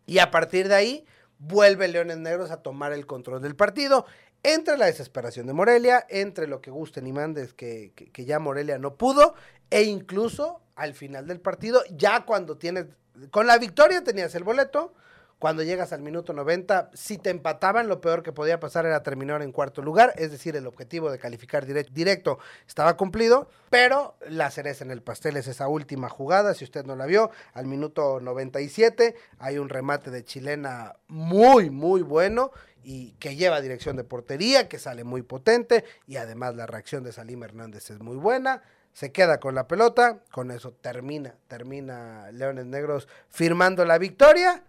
Y 0.07 0.19
a 0.19 0.31
partir 0.31 0.69
de 0.69 0.75
ahí 0.75 1.07
vuelve 1.39 1.89
Leones 1.89 2.19
Negros 2.19 2.51
a 2.51 2.63
tomar 2.63 2.93
el 2.93 3.07
control 3.07 3.43
del 3.43 3.57
partido. 3.57 4.07
Entre 4.43 4.77
la 4.77 4.87
desesperación 4.87 5.47
de 5.47 5.53
Morelia, 5.53 6.07
entre 6.09 6.47
lo 6.47 6.61
que 6.61 6.71
gusten 6.71 7.07
y 7.07 7.13
mandes 7.13 7.55
que, 7.55 7.93
que, 7.95 8.25
ya 8.25 8.39
Morelia 8.39 8.79
no 8.79 8.95
pudo, 8.95 9.35
e 9.69 9.83
incluso 9.83 10.63
al 10.77 10.95
final 10.95 11.27
del 11.27 11.41
partido, 11.41 11.83
ya 11.91 12.25
cuando 12.25 12.57
tienes, 12.57 12.87
con 13.33 13.49
la 13.49 13.59
victoria 13.59 14.05
tenías 14.05 14.35
el 14.37 14.45
boleto, 14.45 14.95
Cuando 15.38 15.62
llegas 15.62 15.92
al 15.92 16.02
minuto 16.02 16.33
90, 16.33 16.90
si 16.95 17.16
te 17.16 17.30
empataban, 17.30 17.87
lo 17.87 18.00
peor 18.00 18.25
que 18.25 18.33
podía 18.33 18.59
pasar 18.59 18.87
era 18.87 19.04
terminar 19.04 19.40
en 19.42 19.52
cuarto 19.52 19.83
lugar, 19.83 20.12
es 20.16 20.33
decir, 20.33 20.57
el 20.57 20.66
objetivo 20.66 21.12
de 21.12 21.18
calificar 21.21 21.64
direct- 21.64 21.90
directo 21.90 22.40
estaba 22.66 22.97
cumplido, 22.97 23.49
pero 23.71 24.16
la 24.28 24.50
cereza 24.50 24.85
en 24.85 24.90
el 24.90 25.00
pastel 25.00 25.37
es 25.37 25.47
esa 25.47 25.68
última 25.68 26.09
jugada, 26.09 26.54
si 26.54 26.64
usted 26.64 26.85
no 26.87 26.97
la 26.97 27.07
vio, 27.07 27.30
al 27.54 27.66
minuto 27.66 28.18
97 28.21 29.14
hay 29.38 29.59
un 29.59 29.68
remate 29.68 30.11
de 30.11 30.25
chilena 30.25 30.97
muy, 31.07 31.71
muy 31.71 32.02
bueno 32.02 32.50
y 32.83 33.12
que 33.21 33.37
lleva 33.37 33.61
dirección 33.61 33.97
de 33.97 34.02
portería, 34.02 34.68
que 34.68 34.80
sale 34.80 35.04
muy 35.04 35.23
potente 35.23 35.85
y 36.09 36.16
además 36.16 36.57
la 36.57 36.66
reacción 36.66 37.04
de 37.04 37.12
Salim 37.12 37.45
Hernández 37.45 37.90
es 37.90 38.00
muy 38.00 38.16
buena. 38.16 38.62
Se 38.92 39.12
queda 39.12 39.38
con 39.38 39.54
la 39.54 39.68
pelota, 39.68 40.21
con 40.33 40.50
eso 40.50 40.73
termina, 40.73 41.37
termina 41.47 42.33
Leones 42.33 42.66
Negros 42.66 43.07
firmando 43.28 43.85
la 43.85 43.99
victoria 43.99 44.64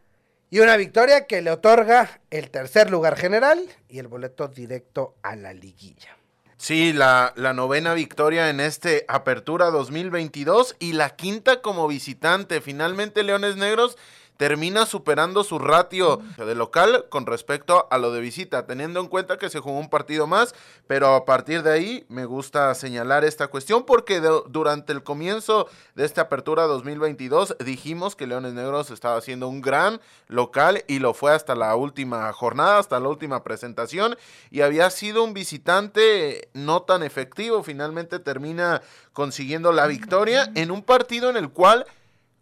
y 0.49 0.59
una 0.59 0.77
victoria 0.77 1.27
que 1.27 1.41
le 1.41 1.51
otorga 1.51 2.21
el 2.31 2.49
tercer 2.49 2.89
lugar 2.89 3.15
general 3.15 3.61
y 3.87 3.99
el 3.99 4.07
boleto 4.07 4.47
directo 4.47 5.15
a 5.21 5.35
la 5.35 5.53
liguilla. 5.53 6.17
Sí, 6.57 6.91
la, 6.91 7.33
la 7.37 7.53
novena 7.53 7.93
victoria 7.93 8.49
en 8.49 8.59
este 8.59 9.05
Apertura 9.07 9.67
2022 9.67 10.75
y 10.79 10.91
la 10.93 11.11
quinta 11.11 11.61
como 11.61 11.87
visitante. 11.87 12.59
Finalmente 12.59 13.23
Leones 13.23 13.55
Negros 13.55 13.97
termina 14.39 14.85
superando 14.85 15.43
su 15.43 15.59
ratio 15.59 16.21
de 16.37 16.55
local 16.55 17.07
con 17.09 17.25
respecto 17.25 17.89
a 17.91 17.97
lo 17.97 18.13
de 18.13 18.21
visita, 18.21 18.65
teniendo 18.65 19.01
en 19.01 19.07
cuenta 19.07 19.37
que 19.37 19.49
se 19.49 19.59
jugó 19.59 19.77
un 19.77 19.89
partido 19.89 20.27
más, 20.27 20.55
pero 20.87 21.13
a 21.13 21.25
partir 21.25 21.61
de 21.61 21.73
ahí 21.73 22.05
me 22.07 22.23
gusta 22.23 22.73
señalar 22.73 23.25
esta 23.25 23.49
cuestión 23.49 23.83
porque 23.83 24.21
durante 24.47 24.93
el 24.93 25.03
comienzo 25.03 25.67
de 25.95 26.05
esta 26.05 26.21
apertura 26.21 26.67
2022 26.67 27.57
dijimos 27.65 28.15
que 28.15 28.27
Leones 28.27 28.53
Negros 28.53 28.91
estaba 28.91 29.17
haciendo 29.17 29.49
un 29.49 29.59
gran 29.59 29.99
local 30.29 30.85
y 30.87 30.99
lo 30.99 31.13
fue 31.13 31.33
hasta 31.33 31.53
la 31.53 31.75
última 31.75 32.31
jornada, 32.31 32.79
hasta 32.79 32.97
la 33.01 33.09
última 33.09 33.43
presentación 33.43 34.15
y 34.51 34.61
había 34.61 34.89
sido 34.89 35.21
un 35.25 35.33
visitante 35.33 36.47
no 36.53 36.83
tan 36.83 37.03
efectivo, 37.03 37.61
finalmente 37.61 38.19
termina 38.19 38.81
consiguiendo 39.11 39.73
la 39.73 39.85
victoria 39.85 40.49
en 40.55 40.71
un 40.71 40.81
partido 40.81 41.29
en 41.29 41.35
el 41.35 41.49
cual 41.49 41.85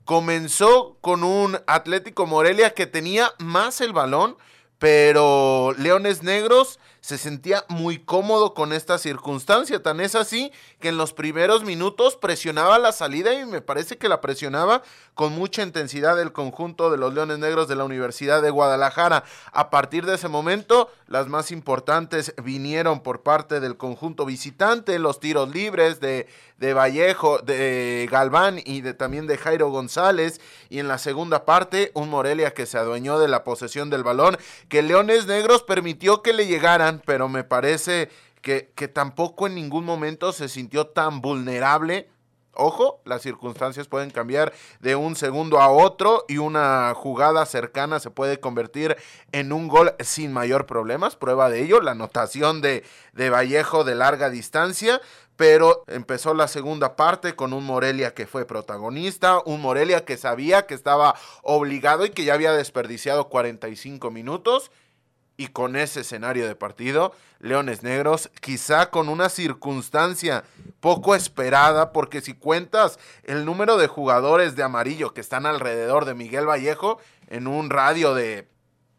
comenzó 0.08 0.98
con 1.02 1.26
un 1.26 1.60
Atlético 1.68 2.26
Morelia 2.26 2.74
que 2.74 2.88
tenía 2.88 3.34
más 3.40 3.82
el 3.82 3.92
balón, 3.92 4.38
pero 4.80 5.76
Leones 5.78 6.24
Negros 6.24 6.80
se 7.02 7.18
sentía 7.18 7.64
muy 7.68 8.00
cómodo 8.00 8.54
con 8.54 8.74
esta 8.74 8.98
circunstancia. 8.98 9.82
Tan 9.82 10.00
es 10.00 10.16
así 10.16 10.52
que 10.80 10.90
en 10.90 10.98
los 10.98 11.14
primeros 11.14 11.64
minutos 11.64 12.16
presionaba 12.16 12.80
la 12.80 12.92
salida 12.92 13.34
y 13.34 13.46
me 13.46 13.62
parece 13.62 13.98
que 13.98 14.10
la 14.10 14.22
presionaba 14.22 14.82
con 15.14 15.34
mucha 15.34 15.64
intensidad 15.64 16.22
el 16.22 16.32
conjunto 16.32 16.92
de 16.92 16.98
los 16.98 17.14
Leones 17.14 17.40
Negros 17.40 17.68
de 17.68 17.76
la 17.76 17.84
Universidad 17.84 18.42
de 18.42 18.50
Guadalajara. 18.50 19.24
A 19.52 19.70
partir 19.70 20.06
de 20.06 20.16
ese 20.16 20.28
momento, 20.28 20.90
las 21.08 21.28
más 21.28 21.52
importantes 21.52 22.34
vinieron 22.44 23.02
por 23.02 23.22
parte 23.22 23.60
del 23.60 23.78
conjunto 23.78 24.26
visitante, 24.26 25.00
los 25.00 25.20
tiros 25.20 25.50
libres 25.50 26.00
de, 26.00 26.28
de 26.58 26.74
Vallejo, 26.74 27.40
de 27.40 28.08
Galván 28.12 28.60
y 28.64 28.82
de, 28.82 28.94
también 28.94 29.28
de 29.28 29.38
Jairo 29.38 29.70
González. 29.70 30.42
Y 30.70 30.80
en 30.80 30.88
la 30.88 30.98
segunda 30.98 31.46
parte, 31.46 31.92
un 31.94 32.10
Morelia 32.10 32.54
que 32.54 32.66
se 32.66 32.78
adueñó 32.78 33.20
de 33.20 33.28
la 33.28 33.44
posesión 33.44 33.90
del 33.90 34.04
balón, 34.04 34.38
que 34.70 34.82
Leones 34.82 35.28
Negros 35.28 35.64
permitió 35.64 36.22
que 36.22 36.34
le 36.34 36.46
pero 37.06 37.30
me 37.30 37.44
parece 37.44 38.10
que, 38.42 38.72
que 38.76 38.88
tampoco 38.88 39.48
en 39.48 39.56
ningún 39.56 39.86
momento 39.86 40.32
se 40.32 40.50
sintió 40.50 40.88
tan 40.88 41.22
vulnerable. 41.22 42.10
Ojo, 42.60 43.02
las 43.06 43.22
circunstancias 43.22 43.88
pueden 43.88 44.10
cambiar 44.10 44.52
de 44.80 44.96
un 44.96 45.16
segundo 45.16 45.60
a 45.60 45.70
otro 45.70 46.26
y 46.28 46.38
una 46.40 46.92
jugada 46.96 47.46
cercana 47.46 48.00
se 48.00 48.10
puede 48.10 48.40
convertir 48.40 48.98
en 49.32 49.54
un 49.54 49.68
gol 49.68 49.94
sin 50.00 50.34
mayor 50.34 50.66
problemas. 50.66 51.16
Prueba 51.16 51.50
de 51.52 51.62
ello, 51.62 51.82
la 51.82 51.92
anotación 51.92 52.62
de, 52.62 52.84
de 53.14 53.30
Vallejo 53.30 53.84
de 53.84 53.94
larga 53.94 54.32
distancia. 54.32 55.00
Pero 55.36 55.84
empezó 55.86 56.34
la 56.34 56.48
segunda 56.48 56.96
parte 56.96 57.36
con 57.36 57.54
un 57.54 57.64
Morelia 57.64 58.16
que 58.16 58.26
fue 58.26 58.46
protagonista, 58.46 59.40
un 59.46 59.62
Morelia 59.62 60.04
que 60.04 60.18
sabía 60.18 60.66
que 60.66 60.74
estaba 60.74 61.14
obligado 61.44 62.08
y 62.08 62.10
que 62.10 62.26
ya 62.26 62.34
había 62.34 62.54
desperdiciado 62.54 63.30
45 63.30 64.10
minutos 64.10 64.72
y 65.38 65.48
con 65.48 65.76
ese 65.76 66.02
escenario 66.02 66.48
de 66.48 66.56
partido, 66.56 67.14
Leones 67.40 67.84
Negros, 67.84 68.32
quizá 68.42 68.90
con 68.90 69.08
una 69.08 69.30
circunstancia 69.30 70.44
poco 70.80 71.14
esperada, 71.14 71.92
porque 71.92 72.22
si 72.22 72.34
cuentas 72.34 72.98
el 73.24 73.46
número 73.46 73.78
de 73.78 73.88
jugadores 73.88 74.56
de 74.56 74.64
amarillo 74.64 75.14
que 75.14 75.22
están 75.22 75.46
alrededor 75.46 76.06
de 76.06 76.16
Miguel 76.16 76.50
Vallejo, 76.50 77.00
en 77.28 77.46
un 77.46 77.70
radio 77.70 78.16
de 78.16 78.50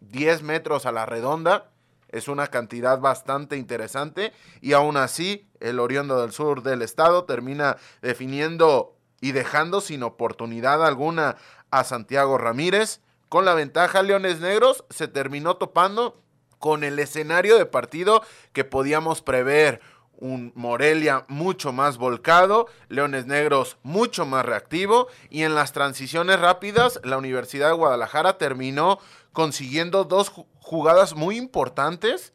10 0.00 0.42
metros 0.42 0.86
a 0.86 0.92
la 0.92 1.06
redonda, 1.06 1.70
es 2.08 2.28
una 2.28 2.46
cantidad 2.46 3.00
bastante 3.00 3.56
interesante, 3.56 4.32
y 4.60 4.74
aún 4.74 4.96
así, 4.96 5.50
el 5.58 5.80
Oriondo 5.80 6.20
del 6.20 6.32
Sur 6.32 6.62
del 6.62 6.82
estado 6.82 7.24
termina 7.24 7.76
definiendo 8.00 8.96
y 9.20 9.32
dejando 9.32 9.80
sin 9.80 10.04
oportunidad 10.04 10.86
alguna 10.86 11.36
a 11.70 11.82
Santiago 11.82 12.38
Ramírez. 12.38 13.00
Con 13.28 13.44
la 13.44 13.54
ventaja, 13.54 14.02
Leones 14.02 14.40
Negros 14.40 14.84
se 14.88 15.08
terminó 15.08 15.56
topando 15.56 16.22
con 16.58 16.84
el 16.84 16.98
escenario 16.98 17.56
de 17.58 17.66
partido 17.66 18.22
que 18.52 18.64
podíamos 18.64 19.22
prever. 19.22 19.80
Un 20.20 20.50
Morelia 20.56 21.24
mucho 21.28 21.72
más 21.72 21.96
volcado, 21.96 22.66
Leones 22.88 23.26
Negros 23.26 23.76
mucho 23.84 24.26
más 24.26 24.44
reactivo 24.44 25.06
y 25.30 25.44
en 25.44 25.54
las 25.54 25.72
transiciones 25.72 26.40
rápidas 26.40 26.98
la 27.04 27.18
Universidad 27.18 27.68
de 27.68 27.74
Guadalajara 27.74 28.36
terminó 28.36 28.98
consiguiendo 29.32 30.02
dos 30.02 30.32
ju- 30.32 30.46
jugadas 30.58 31.14
muy 31.14 31.36
importantes, 31.36 32.32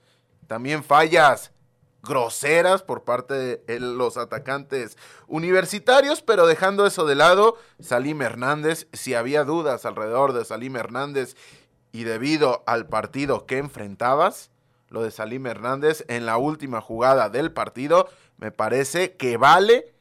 también 0.48 0.86
fallas 0.86 1.52
groseras 2.04 2.84
por 2.84 3.04
parte 3.04 3.34
de 3.34 3.80
los 3.82 4.16
atacantes 4.16 4.98
universitarios, 5.28 6.22
pero 6.22 6.48
dejando 6.48 6.86
eso 6.86 7.06
de 7.06 7.16
lado, 7.16 7.58
Salim 7.82 8.22
Hernández, 8.22 8.88
si 8.94 9.14
había 9.14 9.44
dudas 9.44 9.86
alrededor 9.86 10.32
de 10.34 10.46
Salim 10.46 10.76
Hernández 10.78 11.36
y 11.94 12.04
debido 12.04 12.64
al 12.66 12.88
partido 12.88 13.46
que 13.46 13.60
enfrentabas, 13.60 14.50
lo 14.90 15.04
de 15.04 15.12
Salim 15.12 15.46
Hernández 15.46 16.04
en 16.10 16.26
la 16.26 16.38
última 16.38 16.82
jugada 16.82 17.30
del 17.30 17.54
partido, 17.54 18.10
me 18.38 18.52
parece 18.52 19.16
que 19.16 19.38
vale 19.38 19.94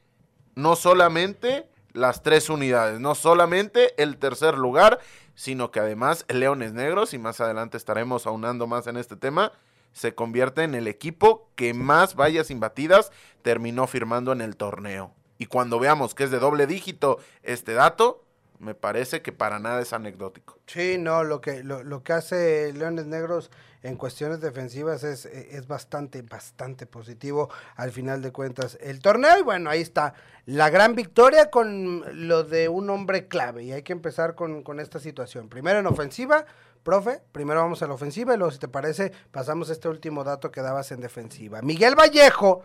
no 0.54 0.74
solamente 0.74 1.68
las 1.92 2.22
tres 2.22 2.48
unidades, 2.48 2.98
no 2.98 3.14
solamente 3.14 4.02
el 4.02 4.16
tercer 4.16 4.56
lugar, 4.56 5.00
sino 5.34 5.70
que 5.70 5.80
además 5.80 6.24
Leones 6.28 6.72
Negros, 6.72 7.12
y 7.12 7.18
más 7.18 7.40
adelante 7.40 7.76
estaremos 7.76 8.26
aunando 8.26 8.66
más 8.66 8.86
en 8.86 8.96
este 8.96 9.16
tema, 9.16 9.52
se 9.92 10.14
convierte 10.14 10.62
en 10.62 10.74
el 10.74 10.88
equipo 10.88 11.50
que 11.56 11.74
más 11.74 12.16
vallas 12.16 12.50
imbatidas 12.50 13.12
terminó 13.42 13.86
firmando 13.86 14.32
en 14.32 14.40
el 14.40 14.56
torneo. 14.56 15.12
Y 15.36 15.46
cuando 15.46 15.78
veamos 15.78 16.14
que 16.14 16.24
es 16.24 16.30
de 16.30 16.38
doble 16.38 16.66
dígito 16.66 17.18
este 17.42 17.74
dato, 17.74 18.24
me 18.62 18.76
parece 18.76 19.22
que 19.22 19.32
para 19.32 19.58
nada 19.58 19.82
es 19.82 19.92
anecdótico. 19.92 20.56
Sí, 20.66 20.96
no, 20.96 21.24
lo 21.24 21.40
que, 21.40 21.64
lo, 21.64 21.82
lo 21.82 22.04
que 22.04 22.12
hace 22.12 22.72
Leones 22.72 23.06
Negros 23.06 23.50
en 23.82 23.96
cuestiones 23.96 24.40
defensivas 24.40 25.02
es, 25.02 25.26
es 25.26 25.66
bastante, 25.66 26.22
bastante 26.22 26.86
positivo 26.86 27.50
al 27.74 27.90
final 27.90 28.22
de 28.22 28.30
cuentas 28.30 28.78
el 28.80 29.00
torneo. 29.00 29.36
Y 29.40 29.42
bueno, 29.42 29.68
ahí 29.68 29.80
está 29.80 30.14
la 30.46 30.70
gran 30.70 30.94
victoria 30.94 31.50
con 31.50 32.04
lo 32.28 32.44
de 32.44 32.68
un 32.68 32.88
hombre 32.88 33.26
clave. 33.26 33.64
Y 33.64 33.72
hay 33.72 33.82
que 33.82 33.92
empezar 33.92 34.36
con, 34.36 34.62
con 34.62 34.78
esta 34.78 35.00
situación. 35.00 35.48
Primero 35.48 35.80
en 35.80 35.86
ofensiva, 35.88 36.46
profe, 36.84 37.20
primero 37.32 37.60
vamos 37.62 37.82
a 37.82 37.88
la 37.88 37.94
ofensiva 37.94 38.34
y 38.34 38.36
luego, 38.36 38.52
si 38.52 38.60
te 38.60 38.68
parece, 38.68 39.10
pasamos 39.32 39.70
este 39.70 39.88
último 39.88 40.22
dato 40.22 40.52
que 40.52 40.62
dabas 40.62 40.92
en 40.92 41.00
defensiva. 41.00 41.62
Miguel 41.62 41.96
Vallejo 41.96 42.62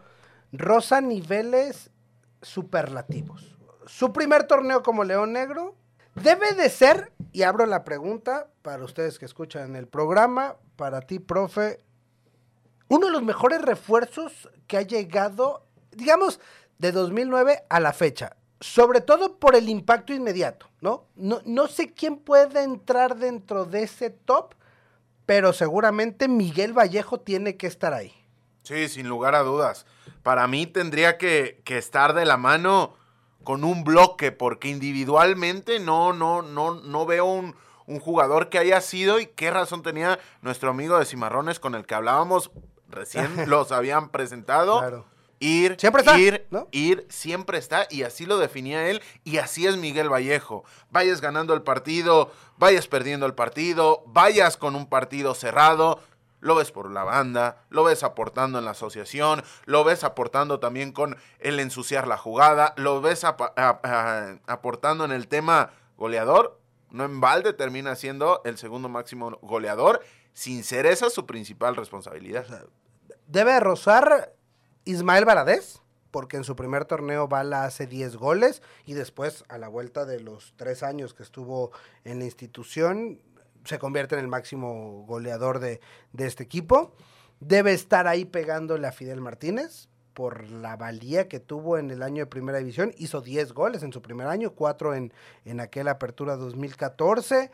roza 0.52 1.02
niveles 1.02 1.90
superlativos. 2.44 3.58
Su 3.88 4.14
primer 4.14 4.44
torneo 4.44 4.84
como 4.84 5.04
León 5.04 5.34
Negro 5.34 5.77
debe 6.22 6.54
de 6.54 6.70
ser, 6.70 7.12
y 7.32 7.44
abro 7.44 7.66
la 7.66 7.84
pregunta 7.84 8.48
para 8.62 8.84
ustedes 8.84 9.20
que 9.20 9.26
escuchan 9.26 9.76
el 9.76 9.88
programa, 9.88 10.58
para 10.76 11.02
ti, 11.02 11.20
profe, 11.20 11.80
uno 12.88 13.08
de 13.08 13.12
los 13.12 13.24
mejores 13.24 13.62
refuerzos 13.62 14.50
que 14.68 14.78
ha 14.78 14.82
llegado, 14.82 15.66
digamos, 15.92 16.40
de 16.78 16.92
2009 16.92 17.64
a 17.70 17.80
la 17.80 17.94
fecha. 17.94 18.36
Sobre 18.60 19.02
todo 19.02 19.38
por 19.38 19.56
el 19.56 19.70
impacto 19.70 20.14
inmediato, 20.14 20.68
¿no? 20.82 21.06
No, 21.16 21.42
no 21.46 21.68
sé 21.68 21.94
quién 21.94 22.18
puede 22.18 22.64
entrar 22.64 23.18
dentro 23.18 23.66
de 23.66 23.84
ese 23.84 24.10
top, 24.10 24.56
pero 25.28 25.54
seguramente 25.54 26.28
Miguel 26.28 26.74
Vallejo 26.74 27.20
tiene 27.20 27.56
que 27.56 27.68
estar 27.68 27.94
ahí. 27.94 28.14
Sí, 28.64 28.90
sin 28.90 29.08
lugar 29.08 29.36
a 29.36 29.44
dudas. 29.44 29.86
Para 30.24 30.48
mí 30.48 30.66
tendría 30.66 31.18
que, 31.18 31.62
que 31.64 31.78
estar 31.78 32.14
de 32.14 32.26
la 32.26 32.38
mano 32.38 32.96
con 33.48 33.64
un 33.64 33.86
bloque, 33.86 34.34
porque 34.34 34.68
individualmente 34.68 35.80
no, 35.80 36.12
no, 36.12 36.42
no, 36.42 36.82
no 36.82 37.06
veo 37.06 37.24
un, 37.24 37.56
un 37.86 38.02
jugador 38.02 38.50
que 38.50 38.58
haya 38.58 38.82
sido 38.82 39.22
y 39.22 39.28
qué 39.28 39.52
razón 39.52 39.84
tenía 39.84 40.20
nuestro 40.42 40.70
amigo 40.70 41.00
de 41.00 41.06
Cimarrones 41.06 41.58
con 41.58 41.74
el 41.74 41.86
que 41.86 41.96
hablábamos 41.96 42.52
recién 42.90 43.30
los 43.50 43.72
habían 43.72 44.10
presentado. 44.10 44.80
Claro. 44.80 45.06
Ir, 45.40 45.78
Siempre 45.80 46.02
está, 46.02 46.20
ir, 46.20 46.46
¿no? 46.52 46.68
ir, 46.74 47.08
siempre 47.10 47.58
está, 47.58 47.88
y 47.90 48.04
así 48.04 48.26
lo 48.26 48.38
definía 48.38 48.90
él, 48.90 49.02
y 49.24 49.38
así 49.38 49.66
es 49.66 49.78
Miguel 49.78 50.12
Vallejo. 50.12 50.66
Vayas 50.92 51.22
ganando 51.22 51.54
el 51.54 51.62
partido, 51.62 52.34
vayas 52.58 52.88
perdiendo 52.88 53.26
el 53.26 53.34
partido, 53.34 54.04
vayas 54.08 54.58
con 54.58 54.76
un 54.76 54.90
partido 54.90 55.36
cerrado, 55.36 56.02
lo 56.40 56.56
ves 56.56 56.72
por 56.72 56.92
la 56.92 57.04
banda, 57.04 57.64
lo 57.70 57.84
ves 57.84 58.04
aportando 58.04 58.60
en 58.60 58.66
la 58.66 58.72
asociación, 58.72 59.44
lo 59.66 59.84
ves 59.84 60.04
aportando 60.04 60.60
también 60.60 60.92
con 60.92 61.18
el 61.40 61.60
ensuciar 61.60 62.08
la 62.08 62.18
jugada, 62.18 62.74
lo 62.78 63.02
ves 63.02 63.24
aportando 63.24 65.06
en 65.06 65.12
el 65.12 65.28
tema 65.28 65.72
goleador. 65.98 66.60
No 66.90 67.04
en 67.04 67.20
balde 67.20 67.54
termina 67.54 67.96
siendo 67.96 68.42
el 68.46 68.58
segundo 68.58 68.88
máximo 68.88 69.38
goleador, 69.42 70.02
sin 70.34 70.64
ser 70.64 70.86
esa 70.86 71.10
su 71.10 71.26
principal 71.26 71.76
responsabilidad. 71.76 72.46
Debe 73.28 73.60
rozar 73.60 74.34
Ismael 74.86 75.26
Varadez, 75.26 75.82
porque 76.12 76.38
en 76.38 76.44
su 76.44 76.56
primer 76.56 76.86
torneo 76.86 77.28
Bala 77.28 77.66
hace 77.66 77.88
10 77.88 78.16
goles 78.16 78.62
y 78.86 78.94
después, 78.94 79.44
a 79.50 79.58
la 79.58 79.68
vuelta 79.68 80.06
de 80.06 80.20
los 80.20 80.54
tres 80.56 80.82
años 80.82 81.14
que 81.14 81.24
estuvo 81.24 81.72
en 82.06 82.20
la 82.20 82.26
institución, 82.26 83.20
se 83.68 83.80
convierte 83.80 84.16
en 84.16 84.22
el 84.22 84.28
máximo 84.28 85.06
goleador 85.08 85.60
de, 85.60 85.80
de 86.14 86.28
este 86.28 86.44
equipo. 86.44 86.94
Debe 87.40 87.74
estar 87.74 88.08
ahí 88.08 88.26
pegándole 88.26 88.88
a 88.88 88.92
Fidel 88.92 89.22
Martínez 89.22 89.90
por 90.14 90.50
la 90.50 90.76
valía 90.76 91.28
que 91.28 91.40
tuvo 91.40 91.78
en 91.78 91.92
el 91.92 92.02
año 92.02 92.24
de 92.24 92.26
primera 92.26 92.58
división. 92.58 92.92
Hizo 92.98 93.22
10 93.22 93.54
goles 93.54 93.84
en 93.84 93.94
su 93.94 94.02
primer 94.02 94.26
año, 94.28 94.52
4 94.52 94.96
en, 94.96 95.14
en 95.46 95.60
aquella 95.60 95.92
apertura 95.92 96.36
2014. 96.38 97.52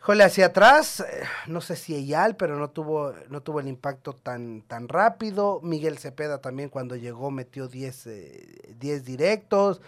Híjole, 0.00 0.24
hacia 0.24 0.46
atrás, 0.46 1.00
eh, 1.00 1.04
no 1.46 1.60
sé 1.60 1.76
si 1.76 1.94
Eyal, 1.94 2.34
pero 2.34 2.56
no 2.56 2.70
tuvo, 2.70 3.12
no 3.28 3.42
tuvo 3.42 3.60
el 3.60 3.68
impacto 3.68 4.14
tan, 4.14 4.62
tan 4.62 4.88
rápido. 4.88 5.60
Miguel 5.62 5.98
Cepeda 5.98 6.40
también 6.40 6.70
cuando 6.70 6.96
llegó 6.96 7.30
metió 7.30 7.68
10 7.68 8.06
eh, 8.06 8.74
10 8.78 9.04
directos. 9.04 9.82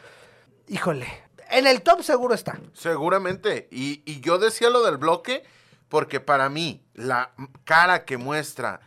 Híjole, 0.68 1.06
en 1.50 1.66
el 1.66 1.82
top 1.82 2.02
seguro 2.02 2.34
está. 2.34 2.58
Seguramente. 2.72 3.68
Y, 3.70 4.02
y 4.04 4.20
yo 4.20 4.38
decía 4.38 4.70
lo 4.70 4.82
del 4.82 4.96
bloque 4.96 5.42
porque 5.88 6.20
para 6.20 6.49
mí 6.49 6.82
la 6.94 7.32
cara 7.64 8.04
que 8.04 8.16
muestra 8.16 8.80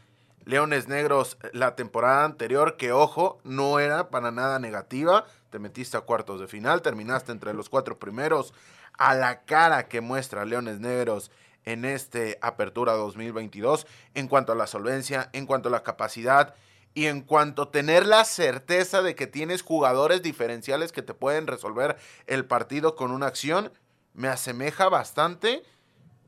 Leones 0.46 0.88
Negros 0.88 1.38
la 1.54 1.76
temporada 1.76 2.24
anterior, 2.24 2.78
que 2.78 2.92
ojo, 2.92 3.40
no 3.44 3.80
era 3.80 4.10
para 4.10 4.32
nada 4.32 4.60
negativa. 4.60 5.26
Te 5.50 5.60
metiste 5.60 5.98
a 5.98 6.02
cuartos 6.02 6.40
de 6.40 6.48
final, 6.48 6.82
terminaste 6.82 7.32
entre 7.32 7.54
los 7.54 7.70
cuatro 7.70 8.00
primeros. 8.00 8.54
A 8.98 9.14
la 9.16 9.42
cara 9.42 9.88
que 9.88 10.02
muestra 10.02 10.46
Leones 10.46 10.80
Negros 10.80 11.32
en 11.66 11.84
este 11.84 12.38
Apertura 12.42 12.94
2022, 12.94 13.88
en 14.14 14.28
cuanto 14.28 14.54
a 14.54 14.56
la 14.56 14.68
solvencia, 14.68 15.30
en 15.34 15.46
cuanto 15.46 15.70
a 15.70 15.72
la 15.72 15.84
capacidad 15.84 16.56
y 16.96 17.06
en 17.06 17.22
cuanto 17.22 17.62
a 17.64 17.72
tener 17.72 18.08
la 18.08 18.26
certeza 18.26 19.04
de 19.04 19.14
que 19.14 19.28
tienes 19.28 19.62
jugadores 19.62 20.24
diferenciales 20.24 20.92
que 20.92 21.04
te 21.04 21.14
pueden 21.14 21.46
resolver 21.46 21.98
el 22.26 22.46
partido 22.46 22.96
con 22.96 23.12
una 23.12 23.28
acción, 23.28 23.72
me 24.14 24.30
asemeja 24.30 24.90
bastante 24.90 25.62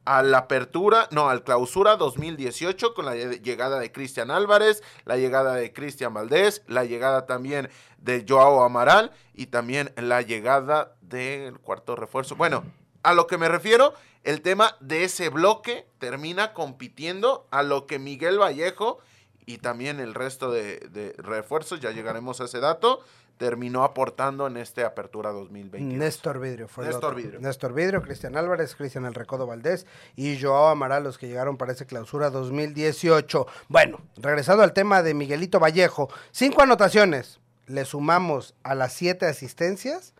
a 0.05 0.23
la 0.23 0.39
apertura, 0.39 1.07
no, 1.11 1.29
al 1.29 1.43
clausura 1.43 1.95
2018 1.97 2.93
con 2.93 3.05
la 3.05 3.15
lle- 3.15 3.41
llegada 3.41 3.79
de 3.79 3.91
Cristian 3.91 4.29
Álvarez, 4.31 4.81
la 5.05 5.17
llegada 5.17 5.55
de 5.55 5.73
Cristian 5.73 6.13
Valdés, 6.13 6.61
la 6.67 6.85
llegada 6.85 7.25
también 7.25 7.69
de 7.97 8.25
Joao 8.27 8.63
Amaral 8.63 9.11
y 9.33 9.47
también 9.47 9.91
la 9.97 10.21
llegada 10.21 10.95
del 11.01 11.59
cuarto 11.59 11.95
refuerzo. 11.97 12.35
Bueno, 12.35 12.63
a 13.03 13.13
lo 13.13 13.27
que 13.27 13.37
me 13.37 13.49
refiero, 13.49 13.93
el 14.23 14.41
tema 14.41 14.75
de 14.81 15.03
ese 15.05 15.29
bloque 15.29 15.87
termina 15.99 16.53
compitiendo 16.53 17.47
a 17.51 17.63
lo 17.63 17.85
que 17.85 17.99
Miguel 17.99 18.39
Vallejo 18.39 18.99
y 19.47 19.57
también 19.57 19.99
el 19.99 20.13
resto 20.13 20.51
de, 20.51 20.87
de 20.91 21.15
refuerzos, 21.17 21.79
ya 21.79 21.91
llegaremos 21.91 22.39
a 22.41 22.45
ese 22.45 22.59
dato, 22.59 22.99
terminó 23.37 23.83
aportando 23.83 24.45
en 24.45 24.57
este 24.57 24.83
Apertura 24.83 25.31
2020. 25.31 25.95
Néstor 25.95 26.39
Vidrio 26.39 26.67
fue 26.67 26.85
Néstor. 26.85 27.15
Vidrio. 27.15 27.39
Néstor 27.39 27.73
Vidrio, 27.73 28.01
Cristian 28.01 28.35
Álvarez, 28.35 28.75
Cristian 28.75 29.05
El 29.05 29.13
Recodo 29.13 29.47
Valdés 29.47 29.85
y 30.15 30.39
Joao 30.39 30.67
Amaral, 30.67 31.03
los 31.03 31.17
que 31.17 31.27
llegaron 31.27 31.57
para 31.57 31.71
esa 31.71 31.85
clausura 31.85 32.29
2018. 32.29 33.47
Bueno, 33.69 34.01
regresando 34.17 34.63
al 34.63 34.73
tema 34.73 35.01
de 35.01 35.13
Miguelito 35.13 35.59
Vallejo, 35.59 36.09
cinco 36.31 36.61
anotaciones. 36.61 37.39
Le 37.67 37.85
sumamos 37.85 38.55
a 38.63 38.75
las 38.75 38.93
siete 38.93 39.25
asistencias, 39.25 40.13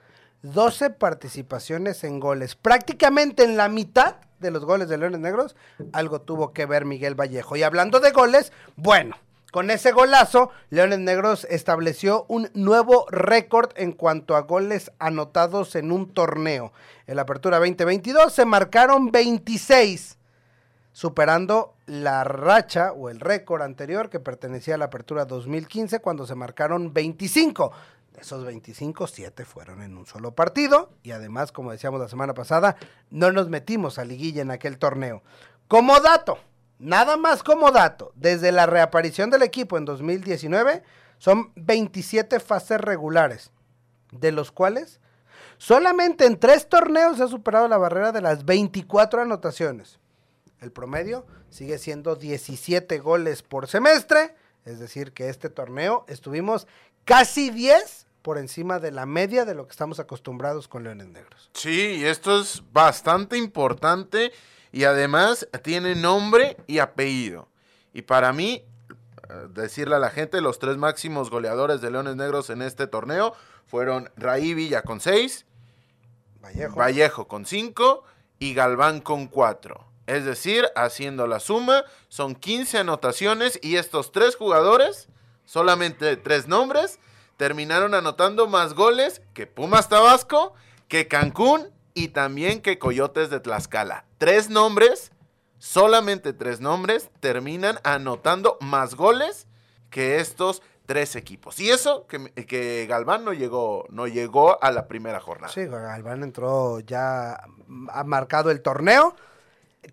12 0.44 0.91
participaciones 0.91 2.03
en 2.03 2.20
goles. 2.20 2.56
Prácticamente 2.56 3.44
en 3.44 3.58
la 3.58 3.70
mitad 3.70 4.17
de 4.39 4.51
los 4.51 4.65
goles 4.65 4.89
de 4.89 4.98
Leones 4.98 5.20
Negros, 5.20 5.56
algo 5.94 6.22
tuvo 6.22 6.53
que 6.53 6.65
ver 6.65 6.86
Miguel 6.86 7.15
Vallejo. 7.15 7.56
Y 7.56 7.63
hablando 7.63 8.00
de 8.00 8.12
goles, 8.12 8.51
bueno, 8.75 9.15
con 9.51 9.72
ese 9.72 9.91
golazo, 9.91 10.51
Leones 10.70 11.00
Negros 11.00 11.48
estableció 11.50 12.25
un 12.27 12.50
nuevo 12.53 13.06
récord 13.10 13.72
en 13.75 13.94
cuanto 13.94 14.36
a 14.36 14.41
goles 14.41 14.91
anotados 15.00 15.75
en 15.75 15.91
un 15.91 16.13
torneo. 16.13 16.73
En 17.08 17.15
la 17.15 17.23
apertura 17.23 17.58
2022 17.58 18.34
se 18.34 18.45
marcaron 18.45 19.12
26, 19.12 20.17
superando 20.91 21.76
la 21.86 22.26
racha 22.26 22.91
o 22.91 23.10
el 23.10 23.21
récord 23.21 23.62
anterior 23.62 24.10
que 24.10 24.19
pertenecía 24.19 24.76
a 24.76 24.78
la 24.78 24.86
apertura 24.86 25.26
2015 25.26 26.02
cuando 26.02 26.28
se 26.28 26.36
marcaron 26.36 26.93
25. 26.93 27.71
Esos 28.17 28.43
25, 28.43 29.06
7 29.06 29.45
fueron 29.45 29.84
en 29.84 29.95
un 29.95 30.08
solo 30.08 30.34
partido 30.34 30.89
y 31.03 31.12
además, 31.12 31.51
como 31.51 31.71
decíamos 31.71 31.99
la 31.99 32.10
semana 32.10 32.34
pasada, 32.34 32.75
no 33.12 33.32
nos 33.32 33.47
metimos 33.47 33.99
a 33.99 34.06
liguilla 34.06 34.41
en 34.41 34.49
aquel 34.49 34.80
torneo. 34.80 35.21
Como 35.67 35.99
dato, 35.99 36.39
nada 36.80 37.15
más 37.15 37.43
como 37.43 37.71
dato, 37.71 38.12
desde 38.15 38.51
la 38.51 38.65
reaparición 38.65 39.30
del 39.30 39.43
equipo 39.43 39.77
en 39.77 39.86
2019 39.86 40.82
son 41.19 41.51
27 41.56 42.39
fases 42.39 42.82
regulares, 42.82 43.51
de 44.12 44.32
los 44.32 44.51
cuales 44.51 44.99
solamente 45.60 46.25
en 46.25 46.39
tres 46.39 46.67
torneos 46.67 47.17
se 47.17 47.23
ha 47.23 47.27
superado 47.27 47.67
la 47.67 47.77
barrera 47.77 48.12
de 48.12 48.21
las 48.21 48.45
24 48.45 49.21
anotaciones. 49.21 49.99
El 50.60 50.71
promedio 50.71 51.27
sigue 51.51 51.77
siendo 51.77 52.15
17 52.15 52.97
goles 52.97 53.43
por 53.43 53.67
semestre, 53.67 54.36
es 54.65 54.80
decir, 54.80 55.13
que 55.13 55.30
este 55.30 55.49
torneo 55.49 56.03
estuvimos 56.08 56.67
casi 57.06 57.51
10 57.51 58.07
por 58.27 58.37
encima 58.37 58.79
de 58.79 58.91
la 58.91 59.05
media 59.05 59.45
de 59.45 59.55
lo 59.55 59.67
que 59.67 59.71
estamos 59.71 60.01
acostumbrados 60.01 60.67
con 60.67 60.83
Leones 60.83 61.07
Negros. 61.07 61.49
Sí, 61.53 61.99
y 61.99 62.03
esto 62.03 62.41
es 62.41 62.61
bastante 62.73 63.37
importante 63.37 64.33
y 64.73 64.83
además 64.83 65.47
tiene 65.63 65.95
nombre 65.95 66.57
y 66.67 66.79
apellido. 66.79 67.47
Y 67.93 68.01
para 68.01 68.33
mí, 68.33 68.65
eh, 69.29 69.33
decirle 69.51 69.95
a 69.95 69.99
la 69.99 70.09
gente, 70.09 70.41
los 70.41 70.59
tres 70.59 70.75
máximos 70.75 71.29
goleadores 71.29 71.79
de 71.79 71.89
Leones 71.89 72.17
Negros 72.17 72.49
en 72.49 72.63
este 72.63 72.85
torneo 72.85 73.33
fueron 73.65 74.11
Raí 74.17 74.53
Villa 74.53 74.81
con 74.81 74.99
seis, 74.99 75.45
Vallejo. 76.43 76.75
Vallejo 76.75 77.27
con 77.29 77.45
cinco 77.45 78.03
y 78.39 78.53
Galván 78.53 78.99
con 78.99 79.27
cuatro. 79.27 79.87
Es 80.05 80.25
decir, 80.25 80.65
haciendo 80.75 81.27
la 81.27 81.39
suma, 81.39 81.85
son 82.09 82.35
15 82.35 82.79
anotaciones 82.79 83.57
y 83.63 83.77
estos 83.77 84.11
tres 84.11 84.35
jugadores, 84.35 85.07
solamente 85.45 86.17
tres 86.17 86.49
nombres, 86.49 86.99
terminaron 87.38 87.93
anotando 87.93 88.47
más 88.47 88.73
goles 88.73 89.21
que 89.34 89.47
Pumas 89.47 89.89
Tabasco, 89.89 90.54
que 90.88 91.08
Cancún 91.08 91.69
y 91.93 92.10
también 92.10 92.62
que 92.62 92.80
Coyotes 92.80 93.30
de 93.30 93.39
Tlaxcala. 93.39 94.06
Tres 94.17 94.50
nombres, 94.50 95.12
solamente 95.60 96.34
tres 96.34 96.60
nombres, 96.60 97.10
terminan 97.19 97.80
anotando 97.84 98.58
más 98.62 98.95
goles 98.95 99.47
que 99.89 100.19
estos 100.19 100.62
tres 100.86 101.15
equipos. 101.15 101.60
Y 101.60 101.69
eso 101.69 102.08
que, 102.08 102.32
que 102.45 102.88
Galván 102.88 103.23
no 103.23 103.34
llegó, 103.34 103.86
no 103.89 104.08
llegó 104.08 104.62
a 104.63 104.71
la 104.71 104.88
primera 104.88 105.19
jornada. 105.19 105.54
Sí, 105.54 105.65
Galván 105.65 106.23
entró 106.23 106.80
ya, 106.80 107.43
ha 107.89 108.04
marcado 108.04 108.50
el 108.50 108.62
torneo. 108.62 109.15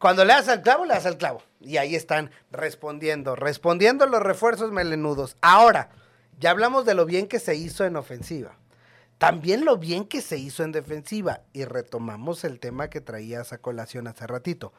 Cuando 0.01 0.25
le 0.25 0.33
das 0.33 0.49
al 0.49 0.63
clavo, 0.63 0.87
le 0.87 0.95
das 0.95 1.07
al 1.07 1.19
clavo. 1.19 1.43
Y 1.61 1.77
ahí 1.77 1.95
están 1.95 2.31
respondiendo, 2.51 3.37
respondiendo 3.37 4.07
los 4.07 4.23
refuerzos 4.23 4.73
melenudos. 4.73 5.37
Ahora, 5.41 5.91
ya 6.39 6.51
hablamos 6.51 6.85
de 6.85 6.95
lo 6.95 7.07
bien 7.07 7.27
que 7.27 7.39
se 7.39 7.55
hizo 7.55 7.85
en 7.85 7.97
ofensiva. 7.97 8.59
También 9.19 9.65
lo 9.65 9.79
bien 9.79 10.07
que 10.07 10.21
se 10.21 10.39
hizo 10.39 10.65
en 10.65 10.73
defensiva. 10.73 11.43
Y 11.53 11.65
retomamos 11.65 12.45
el 12.45 12.59
tema 12.59 12.91
que 12.91 13.01
traías 13.01 13.53
a 13.53 13.59
colación 13.59 14.07
hace 14.07 14.27
ratito. 14.27 14.73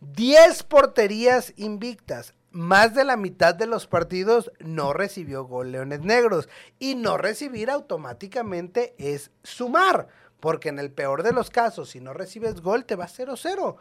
10 0.00 0.62
porterías 0.64 1.52
invictas. 1.56 2.34
Más 2.50 2.94
de 2.94 3.04
la 3.04 3.16
mitad 3.16 3.54
de 3.54 3.66
los 3.66 3.86
partidos 3.86 4.52
no 4.60 4.92
recibió 4.92 5.44
gol 5.44 5.72
Leones 5.72 6.00
Negros. 6.00 6.48
Y 6.78 6.94
no 6.94 7.18
recibir 7.18 7.70
automáticamente 7.70 8.94
es 8.98 9.30
sumar. 9.42 10.08
Porque 10.40 10.68
en 10.70 10.78
el 10.78 10.90
peor 10.90 11.22
de 11.22 11.32
los 11.32 11.50
casos, 11.50 11.90
si 11.90 12.00
no 12.00 12.14
recibes 12.14 12.60
gol, 12.60 12.84
te 12.84 12.96
va 12.96 13.06
0-0. 13.06 13.76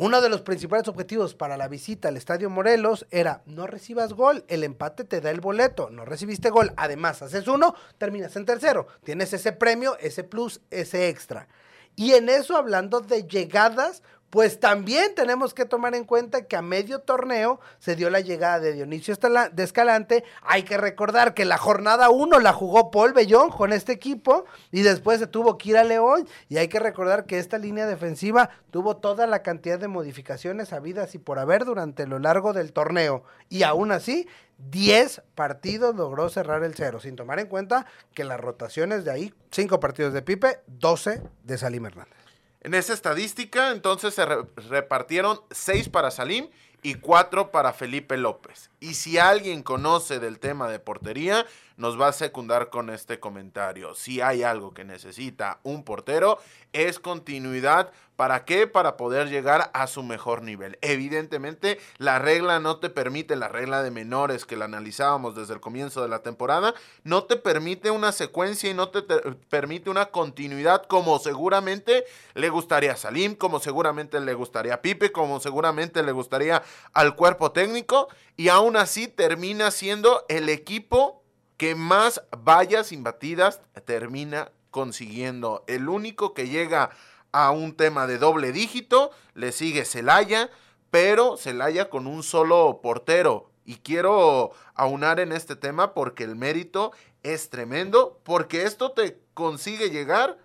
Uno 0.00 0.22
de 0.22 0.30
los 0.30 0.40
principales 0.40 0.88
objetivos 0.88 1.34
para 1.34 1.58
la 1.58 1.68
visita 1.68 2.08
al 2.08 2.16
Estadio 2.16 2.48
Morelos 2.48 3.06
era 3.10 3.42
no 3.44 3.66
recibas 3.66 4.14
gol, 4.14 4.46
el 4.48 4.64
empate 4.64 5.04
te 5.04 5.20
da 5.20 5.30
el 5.30 5.42
boleto, 5.42 5.90
no 5.90 6.06
recibiste 6.06 6.48
gol, 6.48 6.72
además 6.78 7.20
haces 7.20 7.46
uno, 7.46 7.74
terminas 7.98 8.34
en 8.36 8.46
tercero, 8.46 8.86
tienes 9.04 9.34
ese 9.34 9.52
premio, 9.52 9.98
ese 9.98 10.24
plus, 10.24 10.62
ese 10.70 11.10
extra. 11.10 11.48
Y 11.96 12.12
en 12.12 12.30
eso 12.30 12.56
hablando 12.56 13.02
de 13.02 13.24
llegadas 13.24 14.02
pues 14.30 14.60
también 14.60 15.14
tenemos 15.16 15.54
que 15.54 15.64
tomar 15.64 15.96
en 15.96 16.04
cuenta 16.04 16.46
que 16.46 16.56
a 16.56 16.62
medio 16.62 17.00
torneo 17.00 17.60
se 17.80 17.96
dio 17.96 18.10
la 18.10 18.20
llegada 18.20 18.60
de 18.60 18.72
Dionisio 18.72 19.16
de 19.16 19.62
Escalante. 19.62 20.24
Hay 20.42 20.62
que 20.62 20.76
recordar 20.76 21.34
que 21.34 21.44
la 21.44 21.58
jornada 21.58 22.10
1 22.10 22.38
la 22.38 22.52
jugó 22.52 22.92
Paul 22.92 23.12
Bellón 23.12 23.50
con 23.50 23.72
este 23.72 23.92
equipo 23.92 24.44
y 24.70 24.82
después 24.82 25.18
se 25.18 25.26
tuvo 25.26 25.58
que 25.58 25.70
ir 25.70 25.76
a 25.76 25.84
León. 25.84 26.28
Y 26.48 26.58
hay 26.58 26.68
que 26.68 26.78
recordar 26.78 27.26
que 27.26 27.38
esta 27.38 27.58
línea 27.58 27.86
defensiva 27.86 28.50
tuvo 28.70 28.96
toda 28.96 29.26
la 29.26 29.42
cantidad 29.42 29.80
de 29.80 29.88
modificaciones 29.88 30.72
habidas 30.72 31.14
y 31.16 31.18
por 31.18 31.40
haber 31.40 31.64
durante 31.64 32.06
lo 32.06 32.20
largo 32.20 32.52
del 32.52 32.72
torneo. 32.72 33.24
Y 33.48 33.64
aún 33.64 33.90
así, 33.90 34.28
10 34.58 35.22
partidos 35.34 35.96
logró 35.96 36.28
cerrar 36.28 36.62
el 36.62 36.74
cero, 36.74 37.00
sin 37.00 37.16
tomar 37.16 37.40
en 37.40 37.46
cuenta 37.46 37.86
que 38.14 38.22
las 38.22 38.38
rotaciones 38.38 39.04
de 39.04 39.10
ahí, 39.10 39.34
5 39.50 39.80
partidos 39.80 40.12
de 40.12 40.22
Pipe, 40.22 40.60
12 40.68 41.20
de 41.42 41.58
Salim 41.58 41.86
Hernández. 41.86 42.19
En 42.60 42.74
esa 42.74 42.92
estadística, 42.92 43.70
entonces 43.70 44.14
se 44.14 44.26
re- 44.26 44.44
repartieron 44.68 45.40
seis 45.50 45.88
para 45.88 46.10
Salim 46.10 46.48
y 46.82 46.94
cuatro 46.94 47.50
para 47.50 47.72
Felipe 47.72 48.16
López. 48.16 48.70
Y 48.80 48.94
si 48.94 49.18
alguien 49.18 49.62
conoce 49.62 50.18
del 50.18 50.38
tema 50.38 50.68
de 50.68 50.78
portería, 50.78 51.46
nos 51.80 51.98
va 52.00 52.08
a 52.08 52.12
secundar 52.12 52.68
con 52.68 52.90
este 52.90 53.18
comentario. 53.18 53.94
Si 53.94 54.20
hay 54.20 54.42
algo 54.42 54.74
que 54.74 54.84
necesita 54.84 55.58
un 55.62 55.82
portero, 55.82 56.38
es 56.74 56.98
continuidad. 56.98 57.90
¿Para 58.16 58.44
qué? 58.44 58.66
Para 58.66 58.98
poder 58.98 59.30
llegar 59.30 59.70
a 59.72 59.86
su 59.86 60.02
mejor 60.02 60.42
nivel. 60.42 60.78
Evidentemente, 60.82 61.80
la 61.96 62.18
regla 62.18 62.60
no 62.60 62.76
te 62.76 62.90
permite, 62.90 63.34
la 63.34 63.48
regla 63.48 63.82
de 63.82 63.90
menores 63.90 64.44
que 64.44 64.56
la 64.56 64.66
analizábamos 64.66 65.34
desde 65.34 65.54
el 65.54 65.60
comienzo 65.60 66.02
de 66.02 66.08
la 66.10 66.22
temporada, 66.22 66.74
no 67.02 67.24
te 67.24 67.36
permite 67.36 67.90
una 67.90 68.12
secuencia 68.12 68.68
y 68.68 68.74
no 68.74 68.90
te, 68.90 69.00
te- 69.00 69.22
permite 69.48 69.88
una 69.88 70.06
continuidad 70.10 70.84
como 70.84 71.18
seguramente 71.18 72.04
le 72.34 72.50
gustaría 72.50 72.92
a 72.92 72.96
Salim, 72.96 73.34
como 73.36 73.58
seguramente 73.58 74.20
le 74.20 74.34
gustaría 74.34 74.74
a 74.74 74.82
Pipe, 74.82 75.12
como 75.12 75.40
seguramente 75.40 76.02
le 76.02 76.12
gustaría 76.12 76.62
al 76.92 77.16
cuerpo 77.16 77.52
técnico. 77.52 78.08
Y 78.36 78.48
aún 78.48 78.76
así 78.76 79.08
termina 79.08 79.70
siendo 79.70 80.26
el 80.28 80.50
equipo 80.50 81.19
que 81.60 81.74
más 81.74 82.22
vallas 82.34 82.90
imbatidas 82.90 83.60
termina 83.84 84.50
consiguiendo. 84.70 85.62
El 85.66 85.90
único 85.90 86.32
que 86.32 86.48
llega 86.48 86.88
a 87.32 87.50
un 87.50 87.76
tema 87.76 88.06
de 88.06 88.16
doble 88.16 88.50
dígito, 88.50 89.10
le 89.34 89.52
sigue 89.52 89.84
Celaya, 89.84 90.48
pero 90.90 91.36
Celaya 91.36 91.90
con 91.90 92.06
un 92.06 92.22
solo 92.22 92.80
portero. 92.82 93.50
Y 93.66 93.76
quiero 93.76 94.52
aunar 94.74 95.20
en 95.20 95.32
este 95.32 95.54
tema 95.54 95.92
porque 95.92 96.24
el 96.24 96.34
mérito 96.34 96.92
es 97.22 97.50
tremendo, 97.50 98.18
porque 98.24 98.62
esto 98.62 98.92
te 98.92 99.20
consigue 99.34 99.90
llegar 99.90 100.38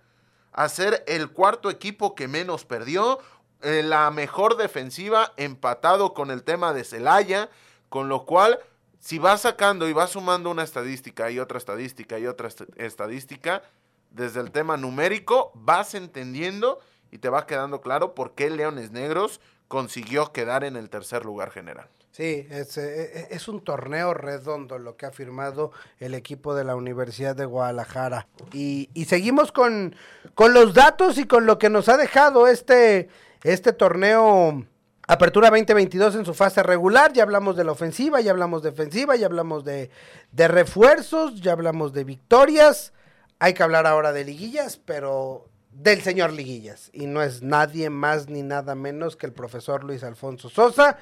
a 0.52 0.68
ser 0.68 1.02
el 1.06 1.30
cuarto 1.30 1.70
equipo 1.70 2.14
que 2.14 2.28
menos 2.28 2.66
perdió, 2.66 3.20
eh, 3.62 3.82
la 3.82 4.10
mejor 4.10 4.58
defensiva 4.58 5.32
empatado 5.38 6.12
con 6.12 6.30
el 6.30 6.44
tema 6.44 6.74
de 6.74 6.84
Celaya, 6.84 7.48
con 7.88 8.10
lo 8.10 8.26
cual 8.26 8.58
si 9.06 9.20
vas 9.20 9.42
sacando 9.42 9.88
y 9.88 9.92
vas 9.92 10.10
sumando 10.10 10.50
una 10.50 10.64
estadística 10.64 11.30
y 11.30 11.38
otra 11.38 11.58
estadística 11.58 12.18
y 12.18 12.26
otra 12.26 12.48
est- 12.48 12.62
estadística, 12.76 13.62
desde 14.10 14.40
el 14.40 14.50
tema 14.50 14.76
numérico 14.76 15.52
vas 15.54 15.94
entendiendo 15.94 16.80
y 17.12 17.18
te 17.18 17.28
va 17.28 17.46
quedando 17.46 17.80
claro 17.80 18.16
por 18.16 18.32
qué 18.34 18.50
Leones 18.50 18.90
Negros 18.90 19.40
consiguió 19.68 20.32
quedar 20.32 20.64
en 20.64 20.74
el 20.74 20.90
tercer 20.90 21.24
lugar 21.24 21.52
general. 21.52 21.86
Sí, 22.10 22.48
es, 22.50 22.78
eh, 22.78 23.28
es 23.30 23.46
un 23.46 23.62
torneo 23.62 24.12
redondo 24.12 24.78
lo 24.80 24.96
que 24.96 25.06
ha 25.06 25.12
firmado 25.12 25.70
el 26.00 26.14
equipo 26.14 26.56
de 26.56 26.64
la 26.64 26.74
Universidad 26.74 27.36
de 27.36 27.44
Guadalajara. 27.44 28.26
Y, 28.52 28.88
y 28.92 29.04
seguimos 29.04 29.52
con, 29.52 29.94
con 30.34 30.52
los 30.52 30.74
datos 30.74 31.16
y 31.18 31.26
con 31.26 31.46
lo 31.46 31.58
que 31.58 31.70
nos 31.70 31.88
ha 31.88 31.96
dejado 31.96 32.48
este, 32.48 33.08
este 33.44 33.72
torneo 33.72 34.64
Apertura 35.06 35.50
2022 35.50 36.16
en 36.16 36.24
su 36.24 36.34
fase 36.34 36.62
regular. 36.62 37.12
Ya 37.12 37.22
hablamos 37.22 37.56
de 37.56 37.64
la 37.64 37.72
ofensiva, 37.72 38.20
ya 38.20 38.32
hablamos 38.32 38.62
de 38.62 38.70
defensiva, 38.70 39.16
ya 39.16 39.26
hablamos 39.26 39.64
de, 39.64 39.90
de 40.32 40.48
refuerzos, 40.48 41.40
ya 41.40 41.52
hablamos 41.52 41.92
de 41.92 42.04
victorias. 42.04 42.92
Hay 43.38 43.54
que 43.54 43.62
hablar 43.62 43.86
ahora 43.86 44.12
de 44.12 44.24
liguillas, 44.24 44.78
pero 44.78 45.48
del 45.70 46.02
señor 46.02 46.32
Liguillas. 46.32 46.90
Y 46.92 47.06
no 47.06 47.22
es 47.22 47.42
nadie 47.42 47.90
más 47.90 48.28
ni 48.28 48.42
nada 48.42 48.74
menos 48.74 49.16
que 49.16 49.26
el 49.26 49.32
profesor 49.32 49.84
Luis 49.84 50.02
Alfonso 50.02 50.48
Sosa 50.48 50.98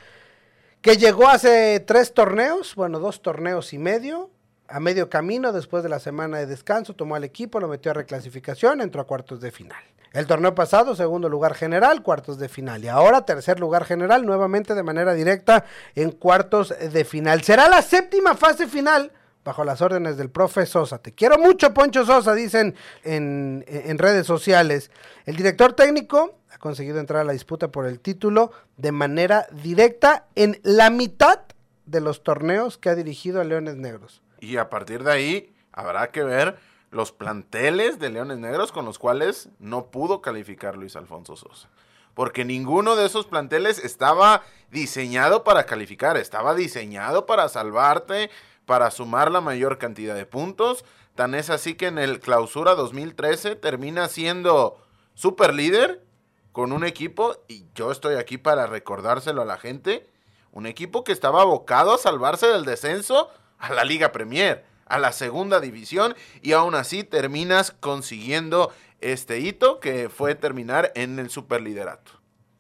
que 0.85 0.99
llegó 0.99 1.29
hace 1.29 1.81
tres 1.81 2.13
torneos, 2.13 2.75
bueno, 2.75 2.99
dos 2.99 3.23
torneos 3.23 3.73
y 3.73 3.79
medio, 3.79 4.31
a 4.69 4.81
medio 4.81 5.09
camino 5.09 5.53
después 5.53 5.83
de 5.83 5.89
la 5.89 6.01
semana 6.01 6.39
de 6.39 6.47
descanso, 6.47 6.95
tomó 6.95 7.17
al 7.17 7.25
equipo, 7.25 7.61
lo 7.61 7.69
metió 7.69 7.91
a 7.91 7.95
reclasificación, 7.95 8.81
entró 8.81 9.03
a 9.03 9.07
cuartos 9.07 9.41
de 9.41 9.51
final. 9.51 9.83
El 10.13 10.27
torneo 10.27 10.55
pasado, 10.55 10.95
segundo 10.95 11.29
lugar 11.29 11.55
general, 11.55 12.03
cuartos 12.03 12.39
de 12.39 12.49
final. 12.49 12.85
Y 12.85 12.89
ahora, 12.89 13.27
tercer 13.27 13.59
lugar 13.59 13.85
general, 13.85 14.25
nuevamente 14.25 14.75
de 14.75 14.83
manera 14.85 15.13
directa 15.13 15.65
en 15.97 16.13
cuartos 16.13 16.73
de 16.79 17.05
final. 17.05 17.43
Será 17.43 17.69
la 17.69 17.83
séptima 17.83 18.37
fase 18.37 18.69
final 18.69 19.11
bajo 19.45 19.65
las 19.65 19.83
órdenes 19.83 20.17
del 20.17 20.31
profe 20.31 20.67
Sosa. 20.67 20.99
Te 20.99 21.13
quiero 21.13 21.37
mucho, 21.39 21.75
Poncho 21.75 22.07
Sosa, 22.07 22.33
dicen 22.33 22.77
en, 23.03 23.65
en 23.67 23.99
redes 23.99 24.25
sociales. 24.25 24.93
El 25.27 25.35
director 25.35 25.73
técnico 25.73 26.39
ha 26.53 26.59
conseguido 26.59 27.01
entrar 27.01 27.23
a 27.23 27.25
la 27.25 27.33
disputa 27.33 27.69
por 27.69 27.85
el 27.85 27.99
título 27.99 28.53
de 28.77 28.93
manera 28.93 29.49
directa 29.51 30.27
en 30.37 30.61
la 30.63 30.91
mitad 30.91 31.41
de 31.87 32.01
los 32.01 32.23
torneos 32.23 32.79
que 32.79 32.89
ha 32.89 32.95
dirigido 32.95 33.41
a 33.41 33.45
Leones 33.45 33.77
Negros. 33.77 34.24
Y 34.45 34.59
a 34.59 34.69
partir 34.69 35.03
de 35.03 35.13
ahí 35.13 35.55
habrá 35.73 36.11
que 36.11 36.23
ver 36.23 36.59
los 36.91 37.13
planteles 37.13 37.99
de 37.99 38.11
Leones 38.11 38.39
Negros 38.39 38.73
con 38.73 38.85
los 38.85 38.99
cuales 38.99 39.49
no 39.59 39.87
pudo 39.87 40.21
calificar 40.21 40.77
Luis 40.77 40.97
Alfonso 40.97 41.35
Sosa. 41.35 41.71
Porque 42.13 42.45
ninguno 42.45 42.95
de 42.95 43.07
esos 43.07 43.27
planteles 43.27 43.83
estaba 43.83 44.43
diseñado 44.71 45.45
para 45.45 45.65
calificar, 45.65 46.19
estaba 46.19 46.55
diseñado 46.55 47.25
para 47.25 47.49
salvarte, 47.49 48.31
para 48.67 48.91
sumar 48.91 49.31
la 49.31 49.41
mayor 49.41 49.79
cantidad 49.79 50.15
de 50.15 50.27
puntos. 50.27 50.85
Tan 51.15 51.35
es 51.35 51.49
así 51.49 51.75
que 51.75 51.87
en 51.87 51.99
el 51.99 52.21
clausura 52.21 52.75
2013 52.75 53.57
termina 53.57 54.09
siendo 54.09 54.77
super 55.15 55.55
líder 55.55 56.05
con 56.53 56.71
un 56.71 56.85
equipo, 56.85 57.37
y 57.49 57.65
yo 57.75 57.91
estoy 57.91 58.17
aquí 58.17 58.37
para 58.37 58.67
recordárselo 58.67 59.43
a 59.43 59.47
la 59.47 59.57
gente, 59.57 60.07
un 60.53 60.67
equipo 60.67 61.03
que 61.03 61.13
estaba 61.13 61.43
abocado 61.43 61.95
a 61.95 61.99
salvarse 61.99 62.47
del 62.47 62.65
descenso 62.65 63.31
a 63.59 63.73
la 63.73 63.85
Liga 63.85 64.13
Premier, 64.13 64.65
a 64.87 64.99
la 64.99 65.13
segunda 65.13 65.61
división, 65.61 66.15
y 66.43 66.53
aún 66.53 66.75
así 66.75 67.05
terminas 67.05 67.71
consiguiendo 67.73 68.73
este 69.01 69.41
hito 69.41 69.81
que 69.81 70.09
fue 70.09 70.35
terminar 70.35 70.93
en 70.95 71.19
el 71.19 71.31
superliderato. 71.31 72.13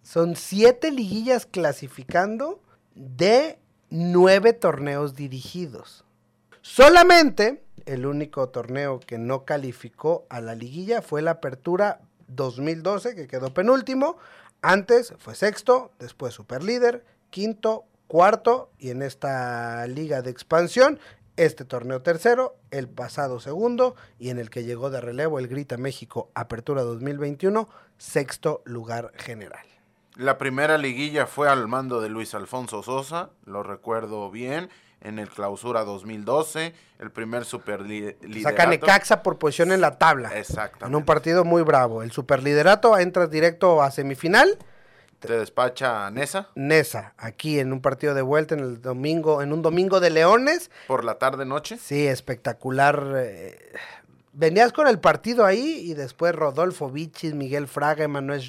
Son 0.02 0.36
siete 0.36 0.90
liguillas 0.90 1.46
clasificando 1.46 2.60
de 2.94 3.58
nueve 3.90 4.52
torneos 4.52 5.14
dirigidos. 5.14 6.04
Solamente 6.60 7.64
el 7.86 8.06
único 8.06 8.48
torneo 8.48 9.00
que 9.00 9.18
no 9.18 9.44
calificó 9.44 10.26
a 10.28 10.40
la 10.40 10.54
liguilla 10.54 11.02
fue 11.02 11.22
la 11.22 11.32
apertura 11.32 12.00
2012, 12.28 13.14
que 13.14 13.26
quedó 13.26 13.52
penúltimo. 13.52 14.16
Antes 14.62 15.14
fue 15.18 15.34
sexto, 15.34 15.92
después 15.98 16.34
superlíder, 16.34 17.04
quinto, 17.30 17.84
cuarto 18.06 18.70
y 18.78 18.90
en 18.90 19.02
esta 19.02 19.86
liga 19.86 20.22
de 20.22 20.30
expansión, 20.30 20.98
este 21.36 21.64
torneo 21.64 22.02
tercero, 22.02 22.56
el 22.70 22.88
pasado 22.88 23.40
segundo 23.40 23.96
y 24.18 24.30
en 24.30 24.38
el 24.38 24.50
que 24.50 24.64
llegó 24.64 24.90
de 24.90 25.00
relevo 25.00 25.38
el 25.38 25.48
Grita 25.48 25.76
México 25.76 26.30
Apertura 26.34 26.82
2021, 26.82 27.68
sexto 27.98 28.62
lugar 28.64 29.12
general. 29.16 29.66
La 30.16 30.38
primera 30.38 30.78
liguilla 30.78 31.26
fue 31.26 31.48
al 31.48 31.66
mando 31.66 32.00
de 32.00 32.08
Luis 32.08 32.34
Alfonso 32.34 32.84
Sosa, 32.84 33.30
lo 33.46 33.64
recuerdo 33.64 34.30
bien, 34.30 34.70
en 35.00 35.18
el 35.18 35.28
clausura 35.28 35.84
2012, 35.84 36.72
el 36.98 37.10
primer 37.10 37.44
superliderato. 37.44 38.40
Saca 38.42 38.66
Necaxa 38.66 39.22
por 39.22 39.38
posición 39.38 39.72
en 39.72 39.80
la 39.80 39.98
tabla. 39.98 40.30
Exactamente. 40.38 40.86
En 40.86 40.94
un 40.94 41.04
partido 41.04 41.44
muy 41.44 41.62
bravo. 41.62 42.02
El 42.02 42.10
superliderato 42.10 42.96
entras 42.98 43.30
directo 43.30 43.82
a 43.82 43.90
semifinal. 43.90 44.58
Te 45.26 45.38
despacha 45.38 46.06
a 46.06 46.10
Nesa 46.10 46.48
Nesa, 46.54 47.14
aquí 47.18 47.58
en 47.58 47.72
un 47.72 47.80
partido 47.80 48.14
de 48.14 48.22
vuelta 48.22 48.54
en 48.54 48.60
el 48.60 48.82
domingo, 48.82 49.42
en 49.42 49.52
un 49.52 49.62
domingo 49.62 50.00
de 50.00 50.10
Leones. 50.10 50.70
por 50.86 51.04
la 51.04 51.14
tarde-noche. 51.18 51.78
Sí, 51.78 52.06
espectacular. 52.06 53.02
eh, 53.16 53.72
Venías 54.36 54.72
con 54.72 54.88
el 54.88 54.98
partido 54.98 55.44
ahí 55.46 55.78
y 55.88 55.94
después 55.94 56.34
Rodolfo 56.34 56.90
Vichis, 56.90 57.34
Miguel 57.34 57.68
Fraga, 57.68 58.02
Emanuel 58.02 58.42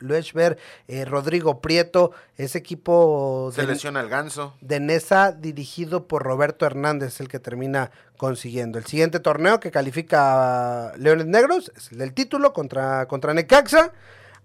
Luesber, 0.00 0.58
eh, 0.86 1.06
Rodrigo 1.06 1.62
Prieto, 1.62 2.12
ese 2.36 2.58
equipo 2.58 3.50
Se 3.54 3.62
de, 3.62 3.68
lesiona 3.68 4.00
el 4.02 4.10
ganso. 4.10 4.52
de 4.60 4.80
Nesa 4.80 5.32
dirigido 5.32 6.06
por 6.06 6.24
Roberto 6.24 6.66
Hernández, 6.66 7.20
el 7.20 7.28
que 7.28 7.38
termina 7.38 7.90
consiguiendo. 8.18 8.76
El 8.78 8.84
siguiente 8.84 9.18
torneo 9.18 9.60
que 9.60 9.70
califica 9.70 10.90
a 10.90 10.96
Leones 10.98 11.24
Negros 11.24 11.72
es 11.74 11.90
el 11.92 11.96
del 11.96 12.12
título 12.12 12.52
contra, 12.52 13.06
contra 13.08 13.32
Necaxa. 13.32 13.92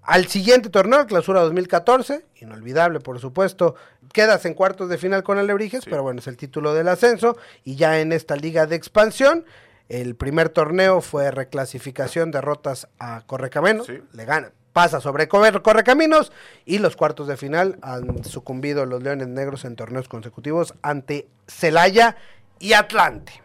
Al 0.05 0.27
siguiente 0.27 0.69
torneo, 0.69 1.05
clausura 1.07 1.41
2014, 1.41 2.25
inolvidable 2.35 2.99
por 2.99 3.19
supuesto, 3.19 3.75
quedas 4.13 4.45
en 4.45 4.53
cuartos 4.53 4.87
de 4.87 4.97
final 4.99 5.23
con 5.23 5.39
Alebrijes, 5.39 5.83
Sí. 5.83 5.89
pero 5.89 6.03
bueno, 6.03 6.19
es 6.19 6.27
el 6.27 6.37
título 6.37 6.73
del 6.75 6.87
ascenso 6.89 7.37
y 7.63 7.75
ya 7.75 7.99
en 7.99 8.11
esta 8.11 8.35
liga 8.35 8.67
de 8.67 8.75
expansión. 8.75 9.45
El 9.89 10.15
primer 10.15 10.49
torneo 10.49 11.01
fue 11.01 11.31
reclasificación, 11.31 12.29
derrotas 12.31 12.87
a 12.99 13.23
Correcameno, 13.25 13.83
Sí. 13.83 13.99
le 14.13 14.25
gana, 14.25 14.51
pasa 14.73 14.99
sobre 15.01 15.27
Corre- 15.27 15.61
Correcaminos 15.61 16.31
y 16.65 16.77
los 16.79 16.95
cuartos 16.95 17.27
de 17.27 17.37
final 17.37 17.77
han 17.81 18.23
sucumbido 18.23 18.85
los 18.85 19.01
Leones 19.01 19.27
Negros 19.27 19.65
en 19.65 19.75
torneos 19.75 20.07
consecutivos 20.07 20.75
ante 20.83 21.27
Celaya 21.47 22.15
y 22.59 22.73
Atlante. 22.73 23.41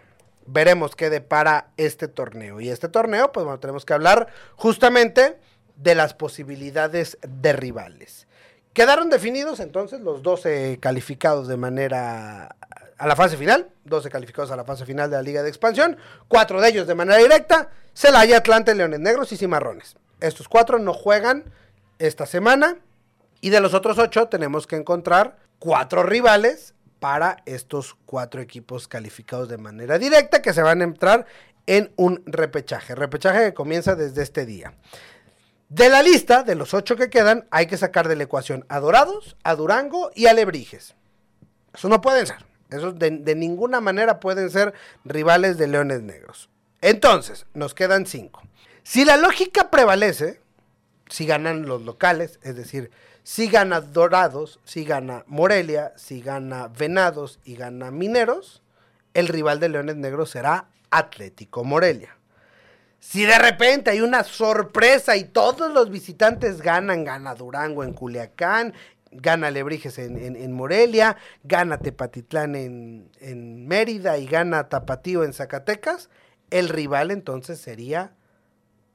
Veremos 0.46 0.96
qué 0.96 1.10
depara 1.10 1.68
este 1.76 2.08
torneo. 2.08 2.60
Y 2.60 2.68
este 2.70 2.88
torneo, 2.88 3.32
pues 3.32 3.44
bueno, 3.44 3.60
tenemos 3.60 3.84
que 3.84 3.92
hablar 3.94 4.26
justamente 4.56 5.38
de 5.82 5.94
las 5.94 6.14
posibilidades 6.14 7.18
de 7.26 7.52
rivales. 7.52 8.26
Quedaron 8.72 9.10
definidos 9.10 9.60
entonces 9.60 10.00
los 10.00 10.22
12 10.22 10.78
calificados 10.80 11.48
de 11.48 11.56
manera 11.56 12.56
a 12.96 13.06
la 13.06 13.16
fase 13.16 13.36
final, 13.36 13.70
12 13.84 14.10
calificados 14.10 14.50
a 14.50 14.56
la 14.56 14.64
fase 14.64 14.84
final 14.84 15.10
de 15.10 15.16
la 15.16 15.22
Liga 15.22 15.42
de 15.42 15.48
Expansión, 15.48 15.96
cuatro 16.28 16.60
de 16.60 16.68
ellos 16.68 16.86
de 16.86 16.94
manera 16.94 17.18
directa, 17.18 17.70
Celaya, 17.94 18.36
Atlante, 18.36 18.74
Leones 18.74 19.00
Negros 19.00 19.32
y 19.32 19.38
Cimarrones. 19.38 19.96
Estos 20.20 20.48
cuatro 20.48 20.78
no 20.78 20.92
juegan 20.92 21.44
esta 21.98 22.26
semana 22.26 22.76
y 23.40 23.50
de 23.50 23.60
los 23.60 23.72
otros 23.72 23.98
ocho 23.98 24.28
tenemos 24.28 24.66
que 24.66 24.76
encontrar 24.76 25.38
cuatro 25.58 26.02
rivales 26.02 26.74
para 27.00 27.38
estos 27.46 27.96
cuatro 28.04 28.42
equipos 28.42 28.86
calificados 28.86 29.48
de 29.48 29.56
manera 29.56 29.98
directa 29.98 30.42
que 30.42 30.52
se 30.52 30.62
van 30.62 30.82
a 30.82 30.84
entrar 30.84 31.26
en 31.66 31.92
un 31.96 32.22
repechaje. 32.26 32.94
Repechaje 32.94 33.46
que 33.46 33.54
comienza 33.54 33.94
desde 33.94 34.22
este 34.22 34.44
día. 34.44 34.74
De 35.70 35.88
la 35.88 36.02
lista 36.02 36.42
de 36.42 36.56
los 36.56 36.74
ocho 36.74 36.96
que 36.96 37.10
quedan, 37.10 37.46
hay 37.52 37.66
que 37.68 37.76
sacar 37.76 38.08
de 38.08 38.16
la 38.16 38.24
ecuación 38.24 38.66
a 38.68 38.80
Dorados, 38.80 39.36
a 39.44 39.54
Durango 39.54 40.10
y 40.16 40.26
a 40.26 40.34
Lebrijes. 40.34 40.96
Eso 41.72 41.88
no 41.88 42.00
pueden 42.00 42.26
ser. 42.26 42.44
Esos 42.70 42.98
de, 42.98 43.10
de 43.10 43.34
ninguna 43.36 43.80
manera 43.80 44.18
pueden 44.18 44.50
ser 44.50 44.74
rivales 45.04 45.58
de 45.58 45.68
Leones 45.68 46.02
Negros. 46.02 46.50
Entonces, 46.80 47.46
nos 47.54 47.72
quedan 47.74 48.06
cinco. 48.06 48.42
Si 48.82 49.04
la 49.04 49.16
lógica 49.16 49.70
prevalece, 49.70 50.40
si 51.08 51.24
ganan 51.24 51.66
los 51.66 51.82
locales, 51.82 52.40
es 52.42 52.56
decir, 52.56 52.90
si 53.22 53.46
gana 53.46 53.80
Dorados, 53.80 54.58
si 54.64 54.84
gana 54.84 55.22
Morelia, 55.28 55.92
si 55.94 56.20
gana 56.20 56.66
Venados 56.66 57.38
y 57.44 57.54
gana 57.54 57.92
Mineros, 57.92 58.60
el 59.14 59.28
rival 59.28 59.60
de 59.60 59.68
Leones 59.68 59.94
Negros 59.94 60.30
será 60.30 60.66
Atlético 60.90 61.62
Morelia. 61.62 62.16
Si 63.00 63.24
de 63.24 63.38
repente 63.38 63.90
hay 63.90 64.02
una 64.02 64.22
sorpresa 64.24 65.16
y 65.16 65.24
todos 65.24 65.72
los 65.72 65.90
visitantes 65.90 66.60
ganan, 66.60 67.02
gana 67.04 67.34
Durango 67.34 67.82
en 67.82 67.94
Culiacán, 67.94 68.74
gana 69.10 69.50
Lebrijes 69.50 69.98
en, 69.98 70.16
en- 70.22 70.36
en 70.36 70.52
Morelia, 70.52 71.16
gana 71.42 71.78
Tepatitlán 71.78 72.54
en, 72.54 73.10
en 73.20 73.66
Mérida 73.66 74.18
y 74.18 74.26
gana 74.26 74.68
Tapatío 74.68 75.24
en 75.24 75.32
Zacatecas, 75.32 76.10
el 76.50 76.68
rival 76.68 77.10
entonces 77.10 77.58
sería 77.60 78.12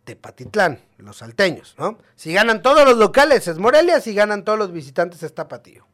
Tepatitlán, 0.04 0.80
los 0.98 1.18
salteños, 1.18 1.76
¿no? 1.80 1.98
Si 2.15 2.32
ganan 2.32 2.62
todos 2.62 2.86
los 2.88 2.98
locales 2.98 3.48
es 3.48 3.58
Morelia, 3.58 4.00
si 4.02 4.13
ganan 4.13 4.46
todos 4.46 4.60
los 4.60 4.72
visitantes 4.72 5.24
es 5.24 5.34
Tapatío. 5.34 5.88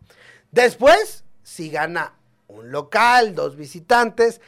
Después, 0.52 1.24
si 1.44 1.70
gana 1.70 2.14
un 2.50 2.72
local, 2.72 3.34
dos 3.36 3.56
visitantes, 3.56 4.42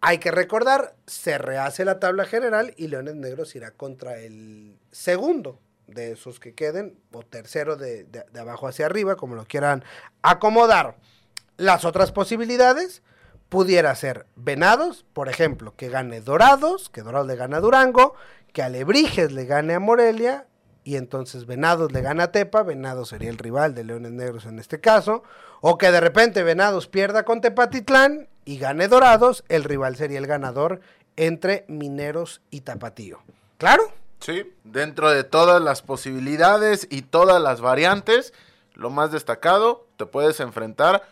hay 0.00 0.18
que 0.18 0.30
recordar, 0.30 0.94
se 1.06 1.38
rehace 1.38 1.84
la 1.84 1.98
tabla 1.98 2.24
general 2.24 2.72
y 2.76 2.88
Leones 2.88 3.16
Negros 3.16 3.54
irá 3.56 3.70
contra 3.72 4.18
el 4.18 4.78
segundo 4.92 5.58
de 5.86 6.12
esos 6.12 6.38
que 6.38 6.54
queden, 6.54 6.98
o 7.12 7.22
tercero 7.22 7.76
de, 7.76 8.04
de- 8.04 8.40
abajo 8.40 8.68
hacia 8.68 8.86
arriba, 8.86 9.16
como 9.16 9.34
lo 9.34 9.44
quieran 9.46 9.82
acomodar. 10.22 10.96
Las 11.56 11.84
otras 11.84 12.12
posibilidades 12.12 13.02
pudiera 13.48 13.94
ser 13.94 14.26
Venados, 14.36 15.06
por 15.14 15.28
ejemplo, 15.28 15.74
que 15.74 15.88
gane 15.88 16.20
Dorados, 16.20 16.90
que 16.90 17.02
Dorados 17.02 17.26
le 17.26 17.36
gane 17.36 17.56
a 17.56 17.60
Durango, 17.60 18.14
que 18.52 18.62
Alebrijes 18.62 19.32
le 19.32 19.46
gane 19.46 19.74
a 19.74 19.80
Morelia, 19.80 20.46
y 20.84 20.96
entonces 20.96 21.46
Venados 21.46 21.90
le 21.92 22.02
gana 22.02 22.24
a 22.24 22.32
Tepa, 22.32 22.62
Venados 22.62 23.08
sería 23.08 23.30
el 23.30 23.38
rival 23.38 23.74
de 23.74 23.84
Leones 23.84 24.12
Negros 24.12 24.44
en 24.46 24.58
este 24.58 24.80
caso, 24.80 25.22
o 25.62 25.78
que 25.78 25.90
de 25.90 26.00
repente 26.00 26.42
Venados 26.42 26.86
pierda 26.86 27.24
con 27.24 27.40
Tepatitlán 27.40 28.28
y 28.48 28.56
gane 28.56 28.88
Dorados, 28.88 29.44
el 29.50 29.62
rival 29.62 29.96
sería 29.96 30.16
el 30.16 30.26
ganador 30.26 30.80
entre 31.16 31.66
Mineros 31.68 32.40
y 32.50 32.62
Tapatío. 32.62 33.18
¿Claro? 33.58 33.82
Sí, 34.20 34.54
dentro 34.64 35.10
de 35.10 35.22
todas 35.22 35.60
las 35.60 35.82
posibilidades 35.82 36.88
y 36.90 37.02
todas 37.02 37.42
las 37.42 37.60
variantes, 37.60 38.32
lo 38.72 38.88
más 38.88 39.12
destacado, 39.12 39.86
te 39.98 40.06
puedes 40.06 40.40
enfrentar 40.40 41.06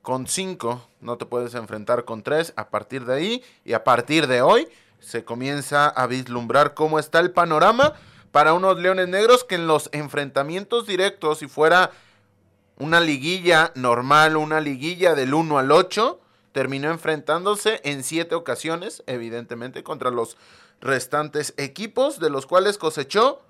con 0.00 0.28
cinco, 0.28 0.86
no 1.00 1.18
te 1.18 1.26
puedes 1.26 1.54
enfrentar 1.54 2.04
con 2.04 2.22
tres 2.22 2.52
a 2.54 2.68
partir 2.68 3.04
de 3.04 3.14
ahí 3.14 3.44
y 3.64 3.72
a 3.72 3.82
partir 3.82 4.28
de 4.28 4.42
hoy 4.42 4.68
se 5.00 5.24
comienza 5.24 5.88
a 5.88 6.06
vislumbrar 6.06 6.74
cómo 6.74 7.00
está 7.00 7.18
el 7.18 7.32
panorama 7.32 7.94
para 8.30 8.52
unos 8.54 8.78
Leones 8.78 9.08
Negros 9.08 9.42
que 9.42 9.56
en 9.56 9.66
los 9.66 9.88
enfrentamientos 9.90 10.86
directos, 10.86 11.38
si 11.40 11.48
fuera 11.48 11.90
una 12.76 13.00
liguilla 13.00 13.72
normal, 13.74 14.36
una 14.36 14.60
liguilla 14.60 15.16
del 15.16 15.34
1 15.34 15.58
al 15.58 15.72
8, 15.72 16.20
terminó 16.56 16.90
enfrentándose 16.90 17.82
en 17.84 18.02
siete 18.02 18.34
ocasiones, 18.34 19.02
evidentemente, 19.06 19.82
contra 19.82 20.10
los 20.10 20.38
restantes 20.80 21.52
equipos, 21.58 22.18
de 22.18 22.30
los 22.30 22.46
cuales 22.46 22.78
cosechó 22.78 23.42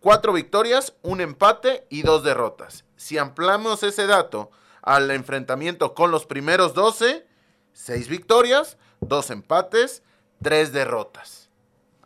cuatro 0.00 0.32
victorias, 0.32 0.94
un 1.02 1.20
empate 1.20 1.86
y 1.90 2.00
dos 2.00 2.24
derrotas. 2.24 2.86
Si 2.96 3.18
ampliamos 3.18 3.82
ese 3.82 4.06
dato 4.06 4.50
al 4.80 5.10
enfrentamiento 5.10 5.92
con 5.94 6.10
los 6.10 6.24
primeros 6.24 6.72
12, 6.72 7.26
seis 7.74 8.08
victorias, 8.08 8.78
dos 9.02 9.28
empates, 9.28 10.02
tres 10.42 10.72
derrotas. 10.72 11.50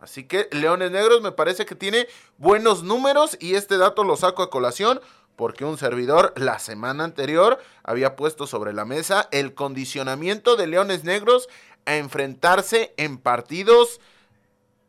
Así 0.00 0.24
que 0.24 0.48
Leones 0.50 0.90
Negros 0.90 1.22
me 1.22 1.30
parece 1.30 1.64
que 1.64 1.76
tiene 1.76 2.08
buenos 2.38 2.82
números 2.82 3.36
y 3.38 3.54
este 3.54 3.78
dato 3.78 4.02
lo 4.02 4.16
saco 4.16 4.42
a 4.42 4.50
colación 4.50 5.00
porque 5.36 5.64
un 5.64 5.78
servidor 5.78 6.32
la 6.36 6.58
semana 6.58 7.04
anterior 7.04 7.58
había 7.82 8.16
puesto 8.16 8.46
sobre 8.46 8.72
la 8.72 8.84
mesa 8.84 9.28
el 9.32 9.54
condicionamiento 9.54 10.56
de 10.56 10.66
Leones 10.66 11.04
Negros 11.04 11.48
a 11.86 11.96
enfrentarse 11.96 12.94
en 12.96 13.18
partidos 13.18 14.00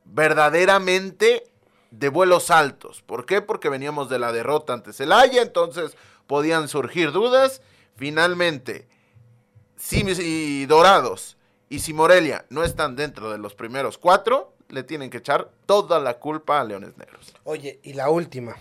verdaderamente 0.06 1.44
de 1.92 2.10
vuelos 2.10 2.52
altos. 2.52 3.02
¿Por 3.02 3.26
qué? 3.26 3.42
Porque 3.42 3.70
veníamos 3.70 4.10
de 4.10 4.20
la 4.20 4.32
derrota 4.32 4.74
ante 4.74 4.94
Celaya, 4.94 5.42
entonces 5.42 5.98
podían 6.28 6.68
surgir 6.68 7.12
dudas. 7.12 7.62
Finalmente, 7.96 8.88
si, 9.78 10.16
si 10.16 10.66
Dorados 10.66 11.38
y 11.70 11.80
si 11.80 11.94
Morelia 11.94 12.46
no 12.50 12.64
están 12.64 12.96
dentro 12.96 13.32
de 13.32 13.38
los 13.38 13.56
primeros 13.56 13.98
cuatro, 13.98 14.54
le 14.70 14.84
tienen 14.84 15.10
que 15.10 15.18
echar 15.18 15.50
toda 15.66 16.00
la 16.00 16.16
culpa 16.16 16.60
a 16.60 16.64
Leones 16.64 16.98
Negros. 16.98 17.34
Oye, 17.44 17.80
y 17.84 17.94
la 17.94 18.10
última. 18.10 18.56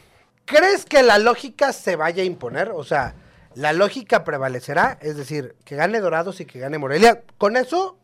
¿Crees 0.44 0.84
que 0.84 1.02
la 1.02 1.18
lógica 1.18 1.72
se 1.72 1.96
vaya 1.96 2.22
a 2.22 2.26
imponer? 2.26 2.70
O 2.70 2.84
sea, 2.84 3.14
la 3.54 3.72
lógica 3.72 4.24
prevalecerá, 4.24 4.98
es 5.00 5.16
decir, 5.16 5.56
que 5.64 5.76
gane 5.76 6.00
Dorados 6.00 6.40
y 6.40 6.44
que 6.46 6.58
gane 6.58 6.78
Morelia. 6.78 7.22
Con 7.38 7.56
eso 7.56 7.98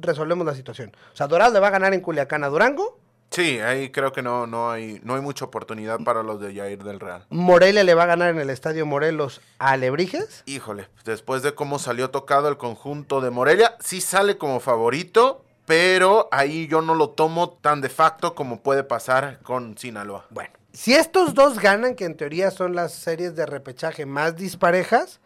resolvemos 0.00 0.46
la 0.46 0.54
situación. 0.54 0.92
O 1.12 1.16
sea, 1.16 1.26
Dorados 1.26 1.54
le 1.54 1.60
va 1.60 1.68
a 1.68 1.70
ganar 1.70 1.94
en 1.94 2.00
Culiacán 2.00 2.44
a 2.44 2.48
Durango, 2.48 2.98
Sí, 3.30 3.60
ahí 3.60 3.90
creo 3.90 4.12
que 4.12 4.22
no, 4.22 4.46
no, 4.46 4.70
hay, 4.70 5.00
no 5.04 5.14
hay 5.14 5.20
mucha 5.20 5.44
oportunidad 5.44 6.00
para 6.00 6.22
los 6.22 6.40
de 6.40 6.54
Jair 6.54 6.82
del 6.82 6.98
Real. 6.98 7.26
Morelia 7.28 7.84
le 7.84 7.94
va 7.94 8.04
a 8.04 8.06
ganar 8.06 8.30
en 8.30 8.40
el 8.40 8.50
Estadio 8.50 8.86
Morelos 8.86 9.40
a 9.58 9.72
Alebrijes. 9.72 10.42
Híjole, 10.46 10.88
después 11.04 11.42
de 11.42 11.54
cómo 11.54 11.78
salió 11.78 12.10
tocado 12.10 12.48
el 12.48 12.56
conjunto 12.56 13.20
de 13.20 13.30
Morelia, 13.30 13.76
sí 13.80 14.00
sale 14.00 14.38
como 14.38 14.60
favorito, 14.60 15.44
pero 15.66 16.28
ahí 16.32 16.66
yo 16.68 16.80
no 16.80 16.94
lo 16.94 17.10
tomo 17.10 17.50
tan 17.50 17.80
de 17.82 17.90
facto 17.90 18.34
como 18.34 18.62
puede 18.62 18.82
pasar 18.82 19.40
con 19.42 19.76
Sinaloa. 19.76 20.26
Bueno, 20.30 20.54
si 20.78 20.94
estos 20.94 21.34
dos 21.34 21.58
ganan, 21.58 21.96
que 21.96 22.04
en 22.04 22.16
teoría 22.16 22.52
son 22.52 22.76
las 22.76 22.92
series 22.92 23.34
de 23.34 23.46
repechaje 23.46 24.06
más 24.06 24.36
disparejas, 24.36 25.18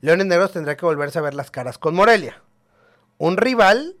Leones 0.00 0.26
Negros 0.26 0.50
tendrá 0.50 0.76
que 0.76 0.84
volverse 0.84 1.20
a 1.20 1.22
ver 1.22 1.32
las 1.32 1.52
caras 1.52 1.78
con 1.78 1.94
Morelia. 1.94 2.42
Un 3.16 3.36
rival 3.36 3.94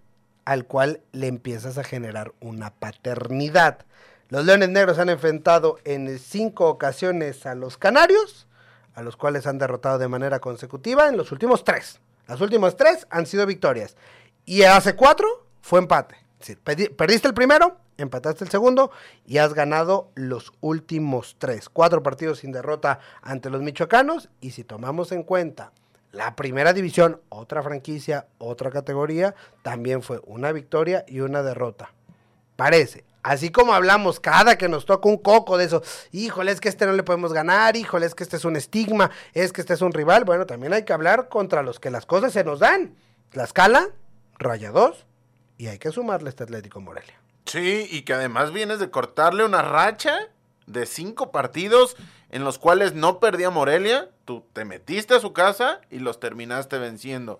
al 0.44 0.64
cual 0.64 1.02
le 1.12 1.28
empiezas 1.28 1.78
a 1.78 1.84
generar 1.84 2.32
una 2.40 2.74
paternidad. 2.74 3.86
Los 4.30 4.46
Leones 4.46 4.70
Negros 4.70 4.98
han 4.98 5.08
enfrentado 5.08 5.78
en 5.84 6.18
cinco 6.18 6.68
ocasiones 6.68 7.46
a 7.46 7.54
los 7.54 7.78
Canarios, 7.78 8.48
a 8.96 9.02
los 9.02 9.16
cuales 9.16 9.46
han 9.46 9.58
derrotado 9.58 9.98
de 9.98 10.08
manera 10.08 10.40
consecutiva 10.40 11.06
en 11.06 11.16
los 11.16 11.30
últimos 11.30 11.62
tres. 11.62 12.00
Las 12.26 12.40
últimas 12.40 12.74
tres 12.74 13.06
han 13.10 13.26
sido 13.26 13.46
victorias. 13.46 13.96
Y 14.44 14.64
hace 14.64 14.96
cuatro 14.96 15.46
fue 15.60 15.78
empate. 15.78 16.16
Pedi- 16.64 16.92
perdiste 16.96 17.28
el 17.28 17.34
primero, 17.34 17.76
empataste 17.98 18.44
el 18.44 18.50
segundo 18.50 18.90
y 19.26 19.38
has 19.38 19.54
ganado 19.54 20.10
los 20.14 20.52
últimos 20.60 21.36
tres. 21.38 21.68
Cuatro 21.68 22.02
partidos 22.02 22.38
sin 22.38 22.52
derrota 22.52 23.00
ante 23.22 23.50
los 23.50 23.62
michoacanos. 23.62 24.28
Y 24.40 24.50
si 24.50 24.64
tomamos 24.64 25.12
en 25.12 25.22
cuenta 25.22 25.72
la 26.12 26.34
primera 26.34 26.72
división, 26.72 27.20
otra 27.28 27.62
franquicia, 27.62 28.26
otra 28.38 28.70
categoría, 28.70 29.34
también 29.62 30.02
fue 30.02 30.20
una 30.24 30.52
victoria 30.52 31.04
y 31.06 31.20
una 31.20 31.42
derrota. 31.42 31.90
Parece. 32.56 33.04
Así 33.22 33.50
como 33.50 33.74
hablamos 33.74 34.20
cada 34.20 34.56
que 34.56 34.68
nos 34.68 34.86
toca 34.86 35.08
un 35.08 35.18
coco 35.18 35.58
de 35.58 35.64
eso, 35.64 35.82
híjole, 36.12 36.52
es 36.52 36.60
que 36.60 36.68
este 36.68 36.86
no 36.86 36.92
le 36.92 37.02
podemos 37.02 37.32
ganar, 37.32 37.76
híjole, 37.76 38.06
es 38.06 38.14
que 38.14 38.22
este 38.22 38.36
es 38.36 38.44
un 38.44 38.54
estigma, 38.54 39.10
es 39.34 39.52
que 39.52 39.62
este 39.62 39.74
es 39.74 39.82
un 39.82 39.92
rival. 39.92 40.24
Bueno, 40.24 40.46
también 40.46 40.72
hay 40.72 40.84
que 40.84 40.92
hablar 40.92 41.28
contra 41.28 41.64
los 41.64 41.80
que 41.80 41.90
las 41.90 42.06
cosas 42.06 42.32
se 42.32 42.44
nos 42.44 42.60
dan. 42.60 42.94
Tlaxcala, 43.30 43.88
Rayados, 44.38 45.06
y 45.58 45.66
hay 45.66 45.78
que 45.78 45.90
sumarle 45.90 46.30
este 46.30 46.44
Atlético 46.44 46.80
Morelia. 46.80 47.25
Sí, 47.46 47.88
y 47.90 48.02
que 48.02 48.14
además 48.14 48.52
vienes 48.52 48.78
de 48.80 48.90
cortarle 48.90 49.44
una 49.44 49.62
racha 49.62 50.18
de 50.66 50.84
cinco 50.84 51.30
partidos 51.30 51.96
en 52.30 52.44
los 52.44 52.58
cuales 52.58 52.94
no 52.94 53.20
perdía 53.20 53.50
Morelia, 53.50 54.10
tú 54.24 54.44
te 54.52 54.64
metiste 54.64 55.14
a 55.14 55.20
su 55.20 55.32
casa 55.32 55.80
y 55.90 56.00
los 56.00 56.18
terminaste 56.18 56.78
venciendo. 56.78 57.38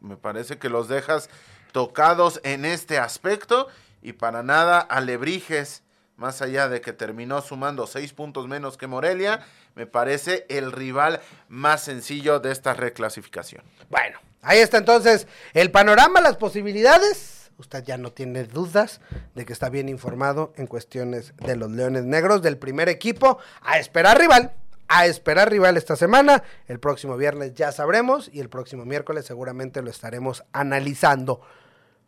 Me 0.00 0.16
parece 0.16 0.58
que 0.58 0.68
los 0.68 0.88
dejas 0.88 1.28
tocados 1.72 2.40
en 2.44 2.64
este 2.64 2.98
aspecto 2.98 3.68
y 4.02 4.12
para 4.12 4.42
nada 4.42 4.78
Alebrijes, 4.78 5.82
más 6.16 6.42
allá 6.42 6.68
de 6.68 6.80
que 6.80 6.92
terminó 6.92 7.42
sumando 7.42 7.86
seis 7.86 8.12
puntos 8.12 8.46
menos 8.46 8.76
que 8.76 8.86
Morelia, 8.86 9.44
me 9.74 9.86
parece 9.86 10.46
el 10.48 10.70
rival 10.70 11.20
más 11.48 11.82
sencillo 11.82 12.38
de 12.38 12.52
esta 12.52 12.72
reclasificación. 12.72 13.64
Bueno, 13.88 14.20
ahí 14.42 14.58
está 14.58 14.78
entonces 14.78 15.26
el 15.54 15.70
panorama, 15.70 16.20
las 16.20 16.36
posibilidades. 16.36 17.39
Usted 17.60 17.84
ya 17.84 17.98
no 17.98 18.10
tiene 18.10 18.44
dudas 18.44 19.02
de 19.34 19.44
que 19.44 19.52
está 19.52 19.68
bien 19.68 19.90
informado 19.90 20.54
en 20.56 20.66
cuestiones 20.66 21.34
de 21.36 21.56
los 21.56 21.70
Leones 21.70 22.04
Negros 22.04 22.40
del 22.40 22.56
primer 22.56 22.88
equipo. 22.88 23.38
A 23.60 23.78
esperar 23.78 24.18
rival, 24.18 24.54
a 24.88 25.04
esperar 25.04 25.50
rival 25.50 25.76
esta 25.76 25.94
semana. 25.94 26.42
El 26.68 26.80
próximo 26.80 27.18
viernes 27.18 27.54
ya 27.54 27.70
sabremos 27.70 28.30
y 28.32 28.40
el 28.40 28.48
próximo 28.48 28.86
miércoles 28.86 29.26
seguramente 29.26 29.82
lo 29.82 29.90
estaremos 29.90 30.42
analizando. 30.52 31.42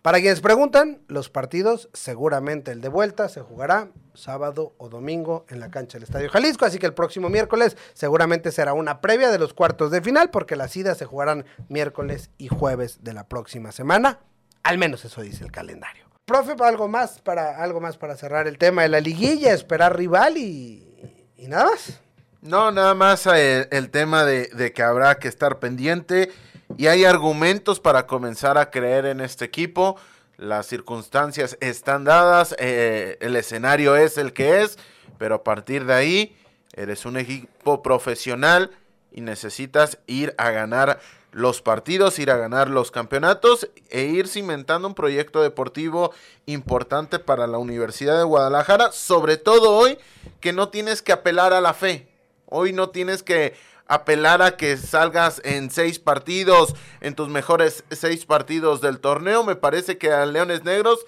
Para 0.01 0.19
quienes 0.21 0.41
preguntan, 0.41 1.03
los 1.07 1.29
partidos, 1.29 1.91
seguramente 1.93 2.73
el 2.73 2.81
de 2.81 2.89
vuelta 2.89 3.29
se 3.29 3.41
jugará 3.41 3.91
sábado 4.15 4.75
o 4.79 4.89
domingo 4.89 5.45
en 5.49 5.61
la 5.61 5.71
cancha 5.71 5.97
del 5.97 6.05
Estadio 6.05 6.29
Jalisco, 6.29 6.65
así 6.65 6.79
que 6.79 6.87
el 6.87 6.95
próximo 6.95 7.29
miércoles 7.29 7.77
seguramente 7.93 8.51
será 8.51 8.73
una 8.73 9.01
previa 9.01 9.31
de 9.31 9.39
los 9.39 9.55
cuartos 9.55 9.93
de 9.93 10.01
final, 10.01 10.31
porque 10.31 10.57
las 10.57 10.77
idas 10.77 10.99
se 10.99 11.05
jugarán 11.05 11.45
miércoles 11.69 12.31
y 12.37 12.49
jueves 12.49 13.05
de 13.05 13.13
la 13.13 13.29
próxima 13.29 13.71
semana, 13.71 14.19
al 14.63 14.79
menos 14.79 15.05
eso 15.05 15.23
dice 15.23 15.45
el 15.45 15.53
calendario. 15.53 16.05
Profe, 16.25 16.55
algo 16.65 16.89
más 16.89 17.21
para, 17.21 17.63
algo 17.63 17.81
más 17.81 17.97
para 17.97 18.17
cerrar 18.17 18.47
el 18.47 18.59
tema 18.59 18.83
de 18.83 18.89
la 18.89 19.01
liguilla, 19.01 19.53
esperar 19.53 19.97
rival 19.97 20.37
y, 20.37 20.87
nada 21.49 21.67
más. 21.67 22.01
No, 22.41 22.71
nada 22.71 22.95
más 22.95 23.27
eh, 23.27 23.69
el, 23.71 23.91
tema 23.91 24.25
de, 24.25 24.49
de 24.49 24.73
que 24.73 24.83
habrá 24.83 25.17
que 25.17 25.29
estar 25.29 25.59
pendiente 25.59 26.31
y 26.77 26.87
hay 26.87 27.05
argumentos 27.05 27.81
para 27.81 28.07
comenzar 28.07 28.59
a 28.59 28.71
creer 28.71 29.07
en 29.07 29.21
este 29.21 29.45
equipo. 29.45 29.97
Las 30.37 30.67
circunstancias 30.67 31.57
están 31.61 32.05
dadas, 32.05 32.55
eh, 32.59 33.19
el 33.21 33.37
escenario 33.37 33.97
es 33.97 34.19
el 34.19 34.33
que 34.33 34.63
es, 34.63 34.79
pero 35.19 35.37
a 35.37 35.45
partir 35.45 35.85
de 35.85 35.95
ahí 35.95 36.37
eres 36.73 37.05
un 37.05 37.17
equipo 37.17 37.83
profesional 37.83 38.71
y 39.11 39.21
necesitas 39.21 39.99
ir 40.07 40.35
a 40.39 40.51
ganar 40.51 41.01
los 41.33 41.63
partidos, 41.63 42.19
ir 42.19 42.31
a 42.31 42.37
ganar 42.37 42.69
los 42.69 42.91
campeonatos 42.91 43.69
e 43.89 44.05
ir 44.05 44.29
cimentando 44.29 44.87
un 44.87 44.95
proyecto 44.95 45.43
deportivo 45.43 46.13
importante 46.47 47.19
para 47.19 47.47
la 47.47 47.59
Universidad 47.59 48.19
de 48.19 48.25
Guadalajara, 48.25 48.93
sobre 48.93 49.39
todo 49.39 49.73
hoy 49.73 49.99
que 50.41 50.53
no 50.53 50.69
tienes 50.69 51.03
que 51.03 51.13
apelar 51.13 51.55
a 51.55 51.63
la 51.63 51.75
fe, 51.75 52.07
hoy 52.47 52.73
no 52.73 52.91
tienes 52.91 53.23
que 53.23 53.55
apelar 53.87 54.43
a 54.43 54.57
que 54.57 54.77
salgas 54.77 55.41
en 55.45 55.71
seis 55.71 55.99
partidos, 55.99 56.75
en 57.01 57.15
tus 57.15 57.29
mejores 57.29 57.85
seis 57.91 58.25
partidos 58.25 58.81
del 58.81 59.01
torneo. 59.01 59.45
Me 59.45 59.57
parece 59.57 59.99
que 59.99 60.13
a 60.13 60.25
Leones 60.27 60.65
Negros, 60.65 61.01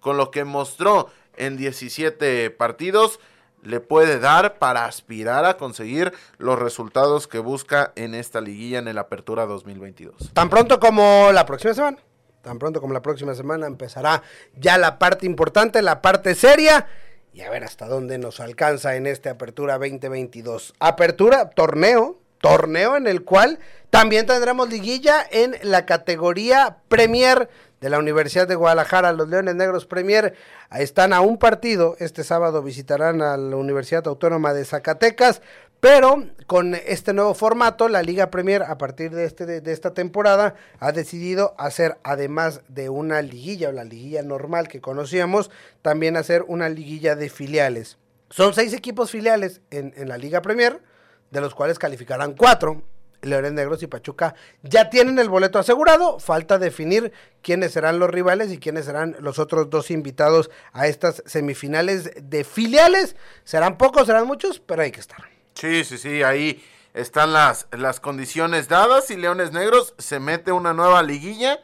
con 0.00 0.16
lo 0.16 0.30
que 0.30 0.44
mostró 0.44 1.10
en 1.36 1.56
17 1.56 2.50
partidos, 2.50 3.20
le 3.62 3.80
puede 3.80 4.18
dar 4.18 4.58
para 4.58 4.84
aspirar 4.84 5.44
a 5.44 5.56
conseguir 5.56 6.12
los 6.38 6.58
resultados 6.58 7.26
que 7.26 7.38
busca 7.38 7.92
en 7.96 8.14
esta 8.14 8.40
liguilla 8.40 8.78
en 8.78 8.88
el 8.88 8.98
Apertura 8.98 9.46
2022. 9.46 10.32
Tan 10.32 10.48
pronto 10.50 10.80
como 10.80 11.30
la 11.32 11.46
próxima 11.46 11.74
semana. 11.74 11.98
Tan 12.42 12.58
pronto 12.58 12.80
como 12.80 12.94
la 12.94 13.02
próxima 13.02 13.34
semana 13.34 13.66
empezará 13.66 14.22
ya 14.54 14.78
la 14.78 14.98
parte 14.98 15.26
importante, 15.26 15.82
la 15.82 16.00
parte 16.00 16.34
seria 16.34 16.86
y 17.32 17.42
a 17.42 17.50
ver 17.50 17.64
hasta 17.64 17.86
dónde 17.86 18.18
nos 18.18 18.40
alcanza 18.40 18.96
en 18.96 19.06
esta 19.06 19.30
apertura 19.30 19.74
2022. 19.78 20.74
Apertura, 20.78 21.50
torneo, 21.50 22.18
torneo 22.40 22.96
en 22.96 23.06
el 23.06 23.24
cual 23.24 23.58
también 23.90 24.26
tendremos 24.26 24.68
liguilla 24.68 25.26
en 25.30 25.56
la 25.62 25.86
categoría 25.86 26.78
Premier 26.88 27.48
de 27.80 27.88
la 27.88 27.98
Universidad 27.98 28.46
de 28.46 28.54
Guadalajara. 28.54 29.12
Los 29.12 29.28
Leones 29.28 29.54
Negros 29.54 29.86
Premier 29.86 30.34
están 30.76 31.12
a 31.14 31.22
un 31.22 31.38
partido. 31.38 31.96
Este 31.98 32.22
sábado 32.22 32.62
visitarán 32.62 33.22
a 33.22 33.36
la 33.36 33.56
Universidad 33.56 34.06
Autónoma 34.06 34.52
de 34.52 34.64
Zacatecas. 34.64 35.40
Pero 35.80 36.24
con 36.46 36.74
este 36.74 37.12
nuevo 37.12 37.34
formato, 37.34 37.88
la 37.88 38.02
Liga 38.02 38.30
Premier 38.30 38.64
a 38.64 38.76
partir 38.78 39.12
de, 39.12 39.24
este, 39.24 39.46
de, 39.46 39.72
esta 39.72 39.94
temporada 39.94 40.56
ha 40.80 40.90
decidido 40.90 41.54
hacer, 41.56 41.98
además 42.02 42.62
de 42.68 42.88
una 42.88 43.22
liguilla 43.22 43.68
o 43.68 43.72
la 43.72 43.84
liguilla 43.84 44.22
normal 44.22 44.66
que 44.66 44.80
conocíamos, 44.80 45.50
también 45.80 46.16
hacer 46.16 46.44
una 46.48 46.68
liguilla 46.68 47.14
de 47.14 47.30
filiales. 47.30 47.96
Son 48.28 48.54
seis 48.54 48.72
equipos 48.72 49.12
filiales 49.12 49.60
en, 49.70 49.94
en 49.96 50.08
la 50.08 50.18
Liga 50.18 50.42
Premier, 50.42 50.82
de 51.30 51.40
los 51.40 51.54
cuales 51.54 51.78
calificarán 51.78 52.34
cuatro. 52.34 52.82
Leones 53.22 53.52
Negros 53.52 53.82
y 53.82 53.86
Pachuca 53.86 54.34
ya 54.62 54.90
tienen 54.90 55.18
el 55.18 55.28
boleto 55.28 55.58
asegurado. 55.58 56.18
Falta 56.18 56.58
definir 56.58 57.12
quiénes 57.42 57.72
serán 57.72 57.98
los 57.98 58.10
rivales 58.10 58.52
y 58.52 58.58
quiénes 58.58 58.84
serán 58.84 59.16
los 59.20 59.38
otros 59.38 59.70
dos 59.70 59.90
invitados 59.90 60.50
a 60.72 60.86
estas 60.86 61.22
semifinales 61.26 62.10
de 62.20 62.44
filiales. 62.44 63.16
Serán 63.44 63.78
pocos, 63.78 64.06
serán 64.06 64.26
muchos, 64.26 64.60
pero 64.60 64.82
hay 64.82 64.90
que 64.90 65.00
estar. 65.00 65.18
Sí, 65.54 65.84
sí, 65.84 65.98
sí, 65.98 66.22
ahí 66.22 66.64
están 66.94 67.32
las, 67.32 67.66
las 67.72 68.00
condiciones 68.00 68.68
dadas 68.68 69.10
y 69.10 69.16
Leones 69.16 69.52
Negros 69.52 69.94
se 69.98 70.20
mete 70.20 70.52
una 70.52 70.72
nueva 70.74 71.02
liguilla 71.02 71.60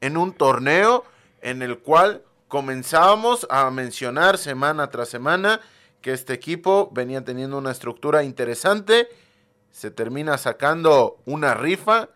en 0.00 0.16
un 0.16 0.32
torneo 0.32 1.04
en 1.40 1.62
el 1.62 1.78
cual 1.78 2.22
comenzábamos 2.48 3.46
a 3.50 3.70
mencionar 3.70 4.38
semana 4.38 4.90
tras 4.90 5.08
semana 5.08 5.60
que 6.00 6.12
este 6.12 6.34
equipo 6.34 6.90
venía 6.92 7.24
teniendo 7.24 7.56
una 7.56 7.70
estructura 7.70 8.22
interesante, 8.22 9.08
se 9.74 9.90
termina 9.90 10.38
sacando 10.38 11.18
una 11.24 11.54
rifa, 11.54 12.08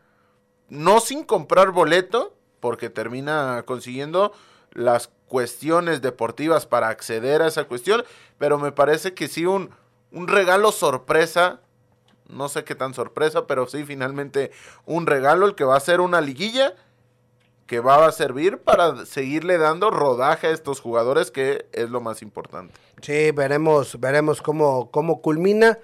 no 0.68 1.00
sin 1.00 1.24
comprar 1.24 1.72
boleto, 1.72 2.36
porque 2.60 2.88
termina 2.88 3.64
consiguiendo 3.66 4.32
las 4.70 5.10
cuestiones 5.26 6.00
deportivas 6.00 6.66
para 6.66 6.88
acceder 6.88 7.42
a 7.42 7.48
esa 7.48 7.64
cuestión, 7.64 8.04
pero 8.38 8.58
me 8.58 8.70
parece 8.70 9.12
que 9.12 9.26
sí 9.26 9.44
un, 9.44 9.70
un 10.12 10.28
regalo 10.28 10.70
sorpresa, 10.70 11.60
no 12.28 12.48
sé 12.48 12.62
qué 12.62 12.76
tan 12.76 12.94
sorpresa, 12.94 13.48
pero 13.48 13.66
sí 13.66 13.82
finalmente 13.84 14.52
un 14.86 15.06
regalo 15.06 15.44
el 15.44 15.56
que 15.56 15.64
va 15.64 15.76
a 15.76 15.80
ser 15.80 16.00
una 16.00 16.20
liguilla 16.20 16.76
que 17.66 17.80
va 17.80 18.06
a 18.06 18.12
servir 18.12 18.58
para 18.58 19.04
seguirle 19.04 19.58
dando 19.58 19.90
rodaje 19.90 20.46
a 20.46 20.50
estos 20.50 20.80
jugadores 20.80 21.32
que 21.32 21.66
es 21.72 21.90
lo 21.90 22.00
más 22.00 22.22
importante. 22.22 22.72
Sí, 23.02 23.32
veremos, 23.32 23.98
veremos 23.98 24.42
cómo, 24.42 24.92
cómo 24.92 25.20
culmina 25.20 25.80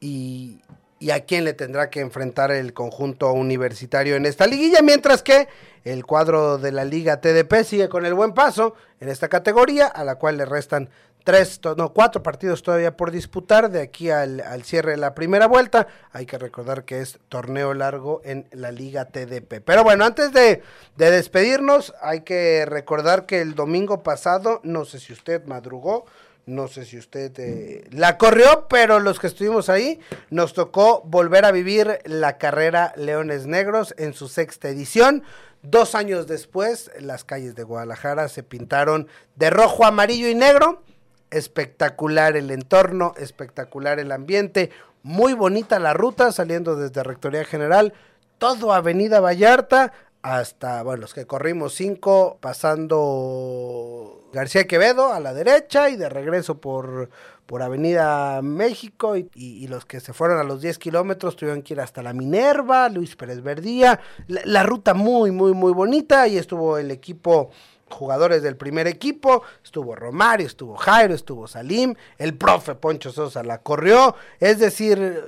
y, 0.00 0.60
y 1.04 1.10
a 1.10 1.26
quién 1.26 1.44
le 1.44 1.52
tendrá 1.52 1.90
que 1.90 2.00
enfrentar 2.00 2.50
el 2.50 2.72
conjunto 2.72 3.30
universitario 3.30 4.16
en 4.16 4.24
esta 4.24 4.46
liguilla, 4.46 4.80
mientras 4.80 5.22
que 5.22 5.48
el 5.84 6.06
cuadro 6.06 6.56
de 6.56 6.72
la 6.72 6.86
Liga 6.86 7.20
TDP 7.20 7.62
sigue 7.62 7.90
con 7.90 8.06
el 8.06 8.14
buen 8.14 8.32
paso 8.32 8.74
en 9.00 9.10
esta 9.10 9.28
categoría, 9.28 9.86
a 9.86 10.02
la 10.02 10.14
cual 10.14 10.38
le 10.38 10.46
restan 10.46 10.88
tres, 11.22 11.60
no, 11.76 11.92
cuatro 11.92 12.22
partidos 12.22 12.62
todavía 12.62 12.96
por 12.96 13.10
disputar 13.10 13.70
de 13.70 13.82
aquí 13.82 14.08
al, 14.08 14.40
al, 14.40 14.64
cierre 14.64 14.92
de 14.92 14.96
la 14.96 15.14
primera 15.14 15.46
vuelta. 15.46 15.88
Hay 16.10 16.24
que 16.24 16.38
recordar 16.38 16.86
que 16.86 17.02
es 17.02 17.18
torneo 17.28 17.74
largo 17.74 18.22
en 18.24 18.46
la 18.52 18.72
Liga 18.72 19.04
TDP. 19.04 19.60
Pero 19.62 19.84
bueno, 19.84 20.06
antes 20.06 20.32
de, 20.32 20.62
de 20.96 21.10
despedirnos, 21.10 21.92
hay 22.00 22.22
que 22.22 22.64
recordar 22.64 23.26
que 23.26 23.42
el 23.42 23.54
domingo 23.54 24.02
pasado, 24.02 24.62
no 24.64 24.86
sé 24.86 25.00
si 25.00 25.12
usted 25.12 25.44
madrugó, 25.44 26.06
no 26.46 26.68
sé 26.68 26.84
si 26.84 26.98
usted 26.98 27.32
eh, 27.38 27.88
la 27.90 28.18
corrió, 28.18 28.66
pero 28.68 29.00
los 29.00 29.18
que 29.18 29.26
estuvimos 29.26 29.68
ahí 29.68 30.00
nos 30.30 30.52
tocó 30.52 31.02
volver 31.06 31.44
a 31.44 31.52
vivir 31.52 32.00
la 32.04 32.36
carrera 32.36 32.92
Leones 32.96 33.46
Negros 33.46 33.94
en 33.96 34.12
su 34.12 34.28
sexta 34.28 34.68
edición. 34.68 35.22
Dos 35.62 35.94
años 35.94 36.26
después, 36.26 36.90
las 37.00 37.24
calles 37.24 37.54
de 37.54 37.62
Guadalajara 37.62 38.28
se 38.28 38.42
pintaron 38.42 39.08
de 39.36 39.48
rojo, 39.48 39.86
amarillo 39.86 40.28
y 40.28 40.34
negro. 40.34 40.82
Espectacular 41.30 42.36
el 42.36 42.50
entorno, 42.50 43.14
espectacular 43.16 43.98
el 43.98 44.12
ambiente, 44.12 44.70
muy 45.02 45.32
bonita 45.32 45.78
la 45.78 45.94
ruta 45.94 46.30
saliendo 46.32 46.76
desde 46.76 47.02
Rectoría 47.02 47.44
General, 47.44 47.92
todo 48.38 48.72
Avenida 48.72 49.20
Vallarta 49.20 49.92
hasta, 50.22 50.82
bueno, 50.82 51.02
los 51.02 51.12
que 51.12 51.26
corrimos 51.26 51.74
cinco, 51.74 52.38
pasando 52.40 54.23
García 54.34 54.66
Quevedo 54.66 55.12
a 55.12 55.20
la 55.20 55.32
derecha 55.32 55.88
y 55.88 55.96
de 55.96 56.08
regreso 56.10 56.60
por, 56.60 57.08
por 57.46 57.62
Avenida 57.62 58.42
México 58.42 59.16
y, 59.16 59.66
los 59.68 59.86
que 59.86 60.00
se 60.00 60.12
fueron 60.12 60.38
a 60.38 60.44
los 60.44 60.60
10 60.60 60.78
kilómetros 60.78 61.36
tuvieron 61.36 61.62
que 61.62 61.74
ir 61.74 61.80
hasta 61.80 62.02
la 62.02 62.12
Minerva, 62.12 62.88
Luis 62.88 63.16
Pérez 63.16 63.42
Verdía, 63.42 64.00
la, 64.26 64.62
ruta 64.64 64.92
muy, 64.92 65.30
muy, 65.30 65.54
muy 65.54 65.72
bonita 65.72 66.26
y 66.28 66.36
estuvo 66.36 66.76
el 66.76 66.90
equipo 66.90 67.50
jugadores 67.88 68.42
del 68.42 68.56
primer 68.56 68.88
equipo, 68.88 69.42
estuvo 69.62 69.94
Romario, 69.94 70.46
estuvo 70.46 70.74
Jairo, 70.76 71.14
estuvo 71.14 71.46
Salim, 71.46 71.94
el 72.18 72.36
profe 72.36 72.74
Poncho 72.74 73.12
Sosa 73.12 73.42
la 73.44 73.58
corrió, 73.58 74.16
es 74.40 74.58
decir, 74.58 75.22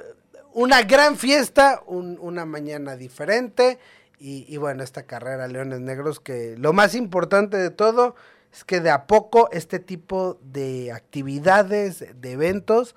una 0.53 0.83
gran 0.83 1.17
fiesta, 1.17 1.83
un, 1.87 2.19
una 2.21 2.45
mañana 2.45 2.97
diferente 2.97 3.79
y, 4.19 4.53
y, 4.53 4.57
bueno, 4.57 4.83
esta 4.83 5.05
carrera 5.05 5.47
Leones 5.47 5.81
Negros 5.81 6.19
que 6.19 6.57
lo 6.59 6.73
más 6.73 6.95
importante 6.95 7.57
de 7.57 7.71
todo 7.71 8.17
es 8.57 8.65
que 8.65 8.81
de 8.81 8.89
a 8.89 9.07
poco 9.07 9.51
este 9.53 9.79
tipo 9.79 10.39
de 10.41 10.91
actividades, 10.91 12.07
de 12.19 12.33
eventos, 12.33 12.97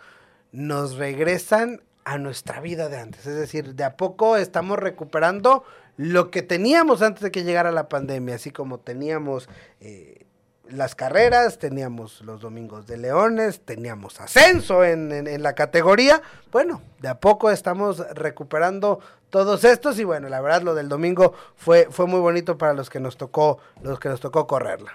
nos 0.54 0.96
regresan 0.96 1.82
a 2.06 2.18
nuestra 2.18 2.62
vida 2.62 2.88
de 2.88 2.98
antes. 2.98 3.28
Es 3.28 3.36
decir, 3.36 3.76
de 3.76 3.84
a 3.84 3.98
poco 3.98 4.38
estamos 4.38 4.80
recuperando 4.80 5.66
lo 5.98 6.32
que 6.32 6.44
teníamos 6.44 7.02
antes 7.02 7.24
de 7.24 7.32
que 7.32 7.44
llegara 7.44 7.74
la 7.74 7.90
pandemia, 7.90 8.36
así 8.36 8.52
como 8.52 8.80
teníamos 8.80 9.50
eh, 9.82 10.26
las 10.70 10.96
carreras, 10.96 11.60
teníamos 11.60 12.22
los 12.22 12.40
domingos 12.40 12.88
de 12.88 12.96
leones, 12.96 13.60
teníamos 13.60 14.22
ascenso 14.22 14.86
en, 14.86 15.12
en, 15.12 15.28
en, 15.28 15.44
la 15.44 15.56
categoría. 15.56 16.22
Bueno, 16.54 16.82
de 17.00 17.10
a 17.10 17.20
poco 17.20 17.52
estamos 17.52 17.98
recuperando 18.16 19.02
todos 19.30 19.66
estos 19.66 20.00
y 20.00 20.06
bueno, 20.06 20.30
la 20.30 20.40
verdad 20.40 20.62
lo 20.62 20.74
del 20.74 20.88
domingo 20.88 21.34
fue, 21.58 21.90
fue 21.92 22.08
muy 22.08 22.22
bonito 22.22 22.58
para 22.58 22.74
los 22.74 22.90
que 22.90 23.02
nos 23.02 23.18
tocó, 23.18 23.60
los 23.82 24.00
que 24.00 24.08
nos 24.08 24.22
tocó 24.22 24.48
correrla. 24.48 24.94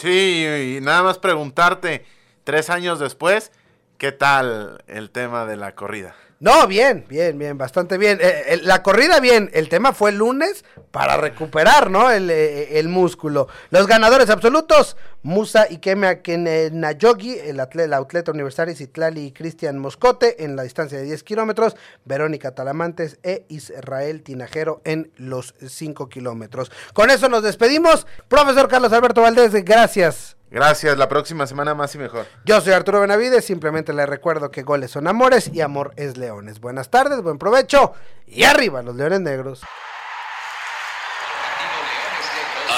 Sí, 0.00 0.78
y 0.78 0.80
nada 0.80 1.02
más 1.02 1.18
preguntarte, 1.18 2.06
tres 2.44 2.70
años 2.70 2.98
después, 2.98 3.52
¿qué 3.98 4.12
tal 4.12 4.82
el 4.86 5.10
tema 5.10 5.44
de 5.44 5.58
la 5.58 5.74
corrida? 5.74 6.14
No, 6.38 6.66
bien, 6.66 7.04
bien, 7.06 7.38
bien, 7.38 7.58
bastante 7.58 7.98
bien. 7.98 8.18
Eh, 8.18 8.44
eh, 8.46 8.60
la 8.62 8.82
corrida 8.82 9.20
bien, 9.20 9.50
el 9.52 9.68
tema 9.68 9.92
fue 9.92 10.08
el 10.08 10.16
lunes 10.16 10.64
para 10.90 11.18
recuperar, 11.18 11.90
¿no? 11.90 12.10
El, 12.10 12.30
eh, 12.30 12.78
el 12.78 12.88
músculo. 12.88 13.48
Los 13.68 13.86
ganadores 13.86 14.30
absolutos, 14.30 14.96
Musa 15.22 15.66
Ikeme 15.68 16.22
Nayogi, 16.72 17.38
el 17.38 17.60
atleta, 17.60 17.84
el 17.84 17.92
atleta 17.92 18.32
universitario 18.32 18.74
Citlali 18.74 19.26
y 19.26 19.32
Cristian 19.32 19.78
Moscote 19.78 20.44
en 20.44 20.56
la 20.56 20.62
distancia 20.62 20.96
de 20.96 21.04
10 21.04 21.22
kilómetros, 21.24 21.76
Verónica 22.06 22.54
Talamantes 22.54 23.18
e 23.22 23.44
Israel 23.48 24.22
Tinajero 24.22 24.80
en 24.84 25.12
los 25.16 25.54
5 25.60 26.08
kilómetros. 26.08 26.72
Con 26.94 27.10
eso 27.10 27.28
nos 27.28 27.42
despedimos. 27.42 28.06
Profesor 28.28 28.68
Carlos 28.68 28.92
Alberto 28.94 29.20
Valdés, 29.20 29.52
gracias. 29.62 30.36
Gracias, 30.50 30.96
la 30.96 31.08
próxima 31.08 31.46
semana 31.46 31.74
más 31.74 31.94
y 31.94 31.98
mejor. 31.98 32.26
Yo 32.44 32.60
soy 32.60 32.72
Arturo 32.72 33.00
Benavides, 33.00 33.44
simplemente 33.44 33.92
les 33.92 34.08
recuerdo 34.08 34.50
que 34.50 34.62
goles 34.62 34.90
son 34.90 35.06
amores 35.06 35.48
y 35.52 35.60
amor 35.60 35.92
es 35.96 36.16
leones. 36.16 36.60
Buenas 36.60 36.90
tardes, 36.90 37.22
buen 37.22 37.38
provecho 37.38 37.92
y 38.26 38.44
arriba 38.44 38.82
los 38.82 38.96
leones 38.96 39.20
negros. 39.20 39.60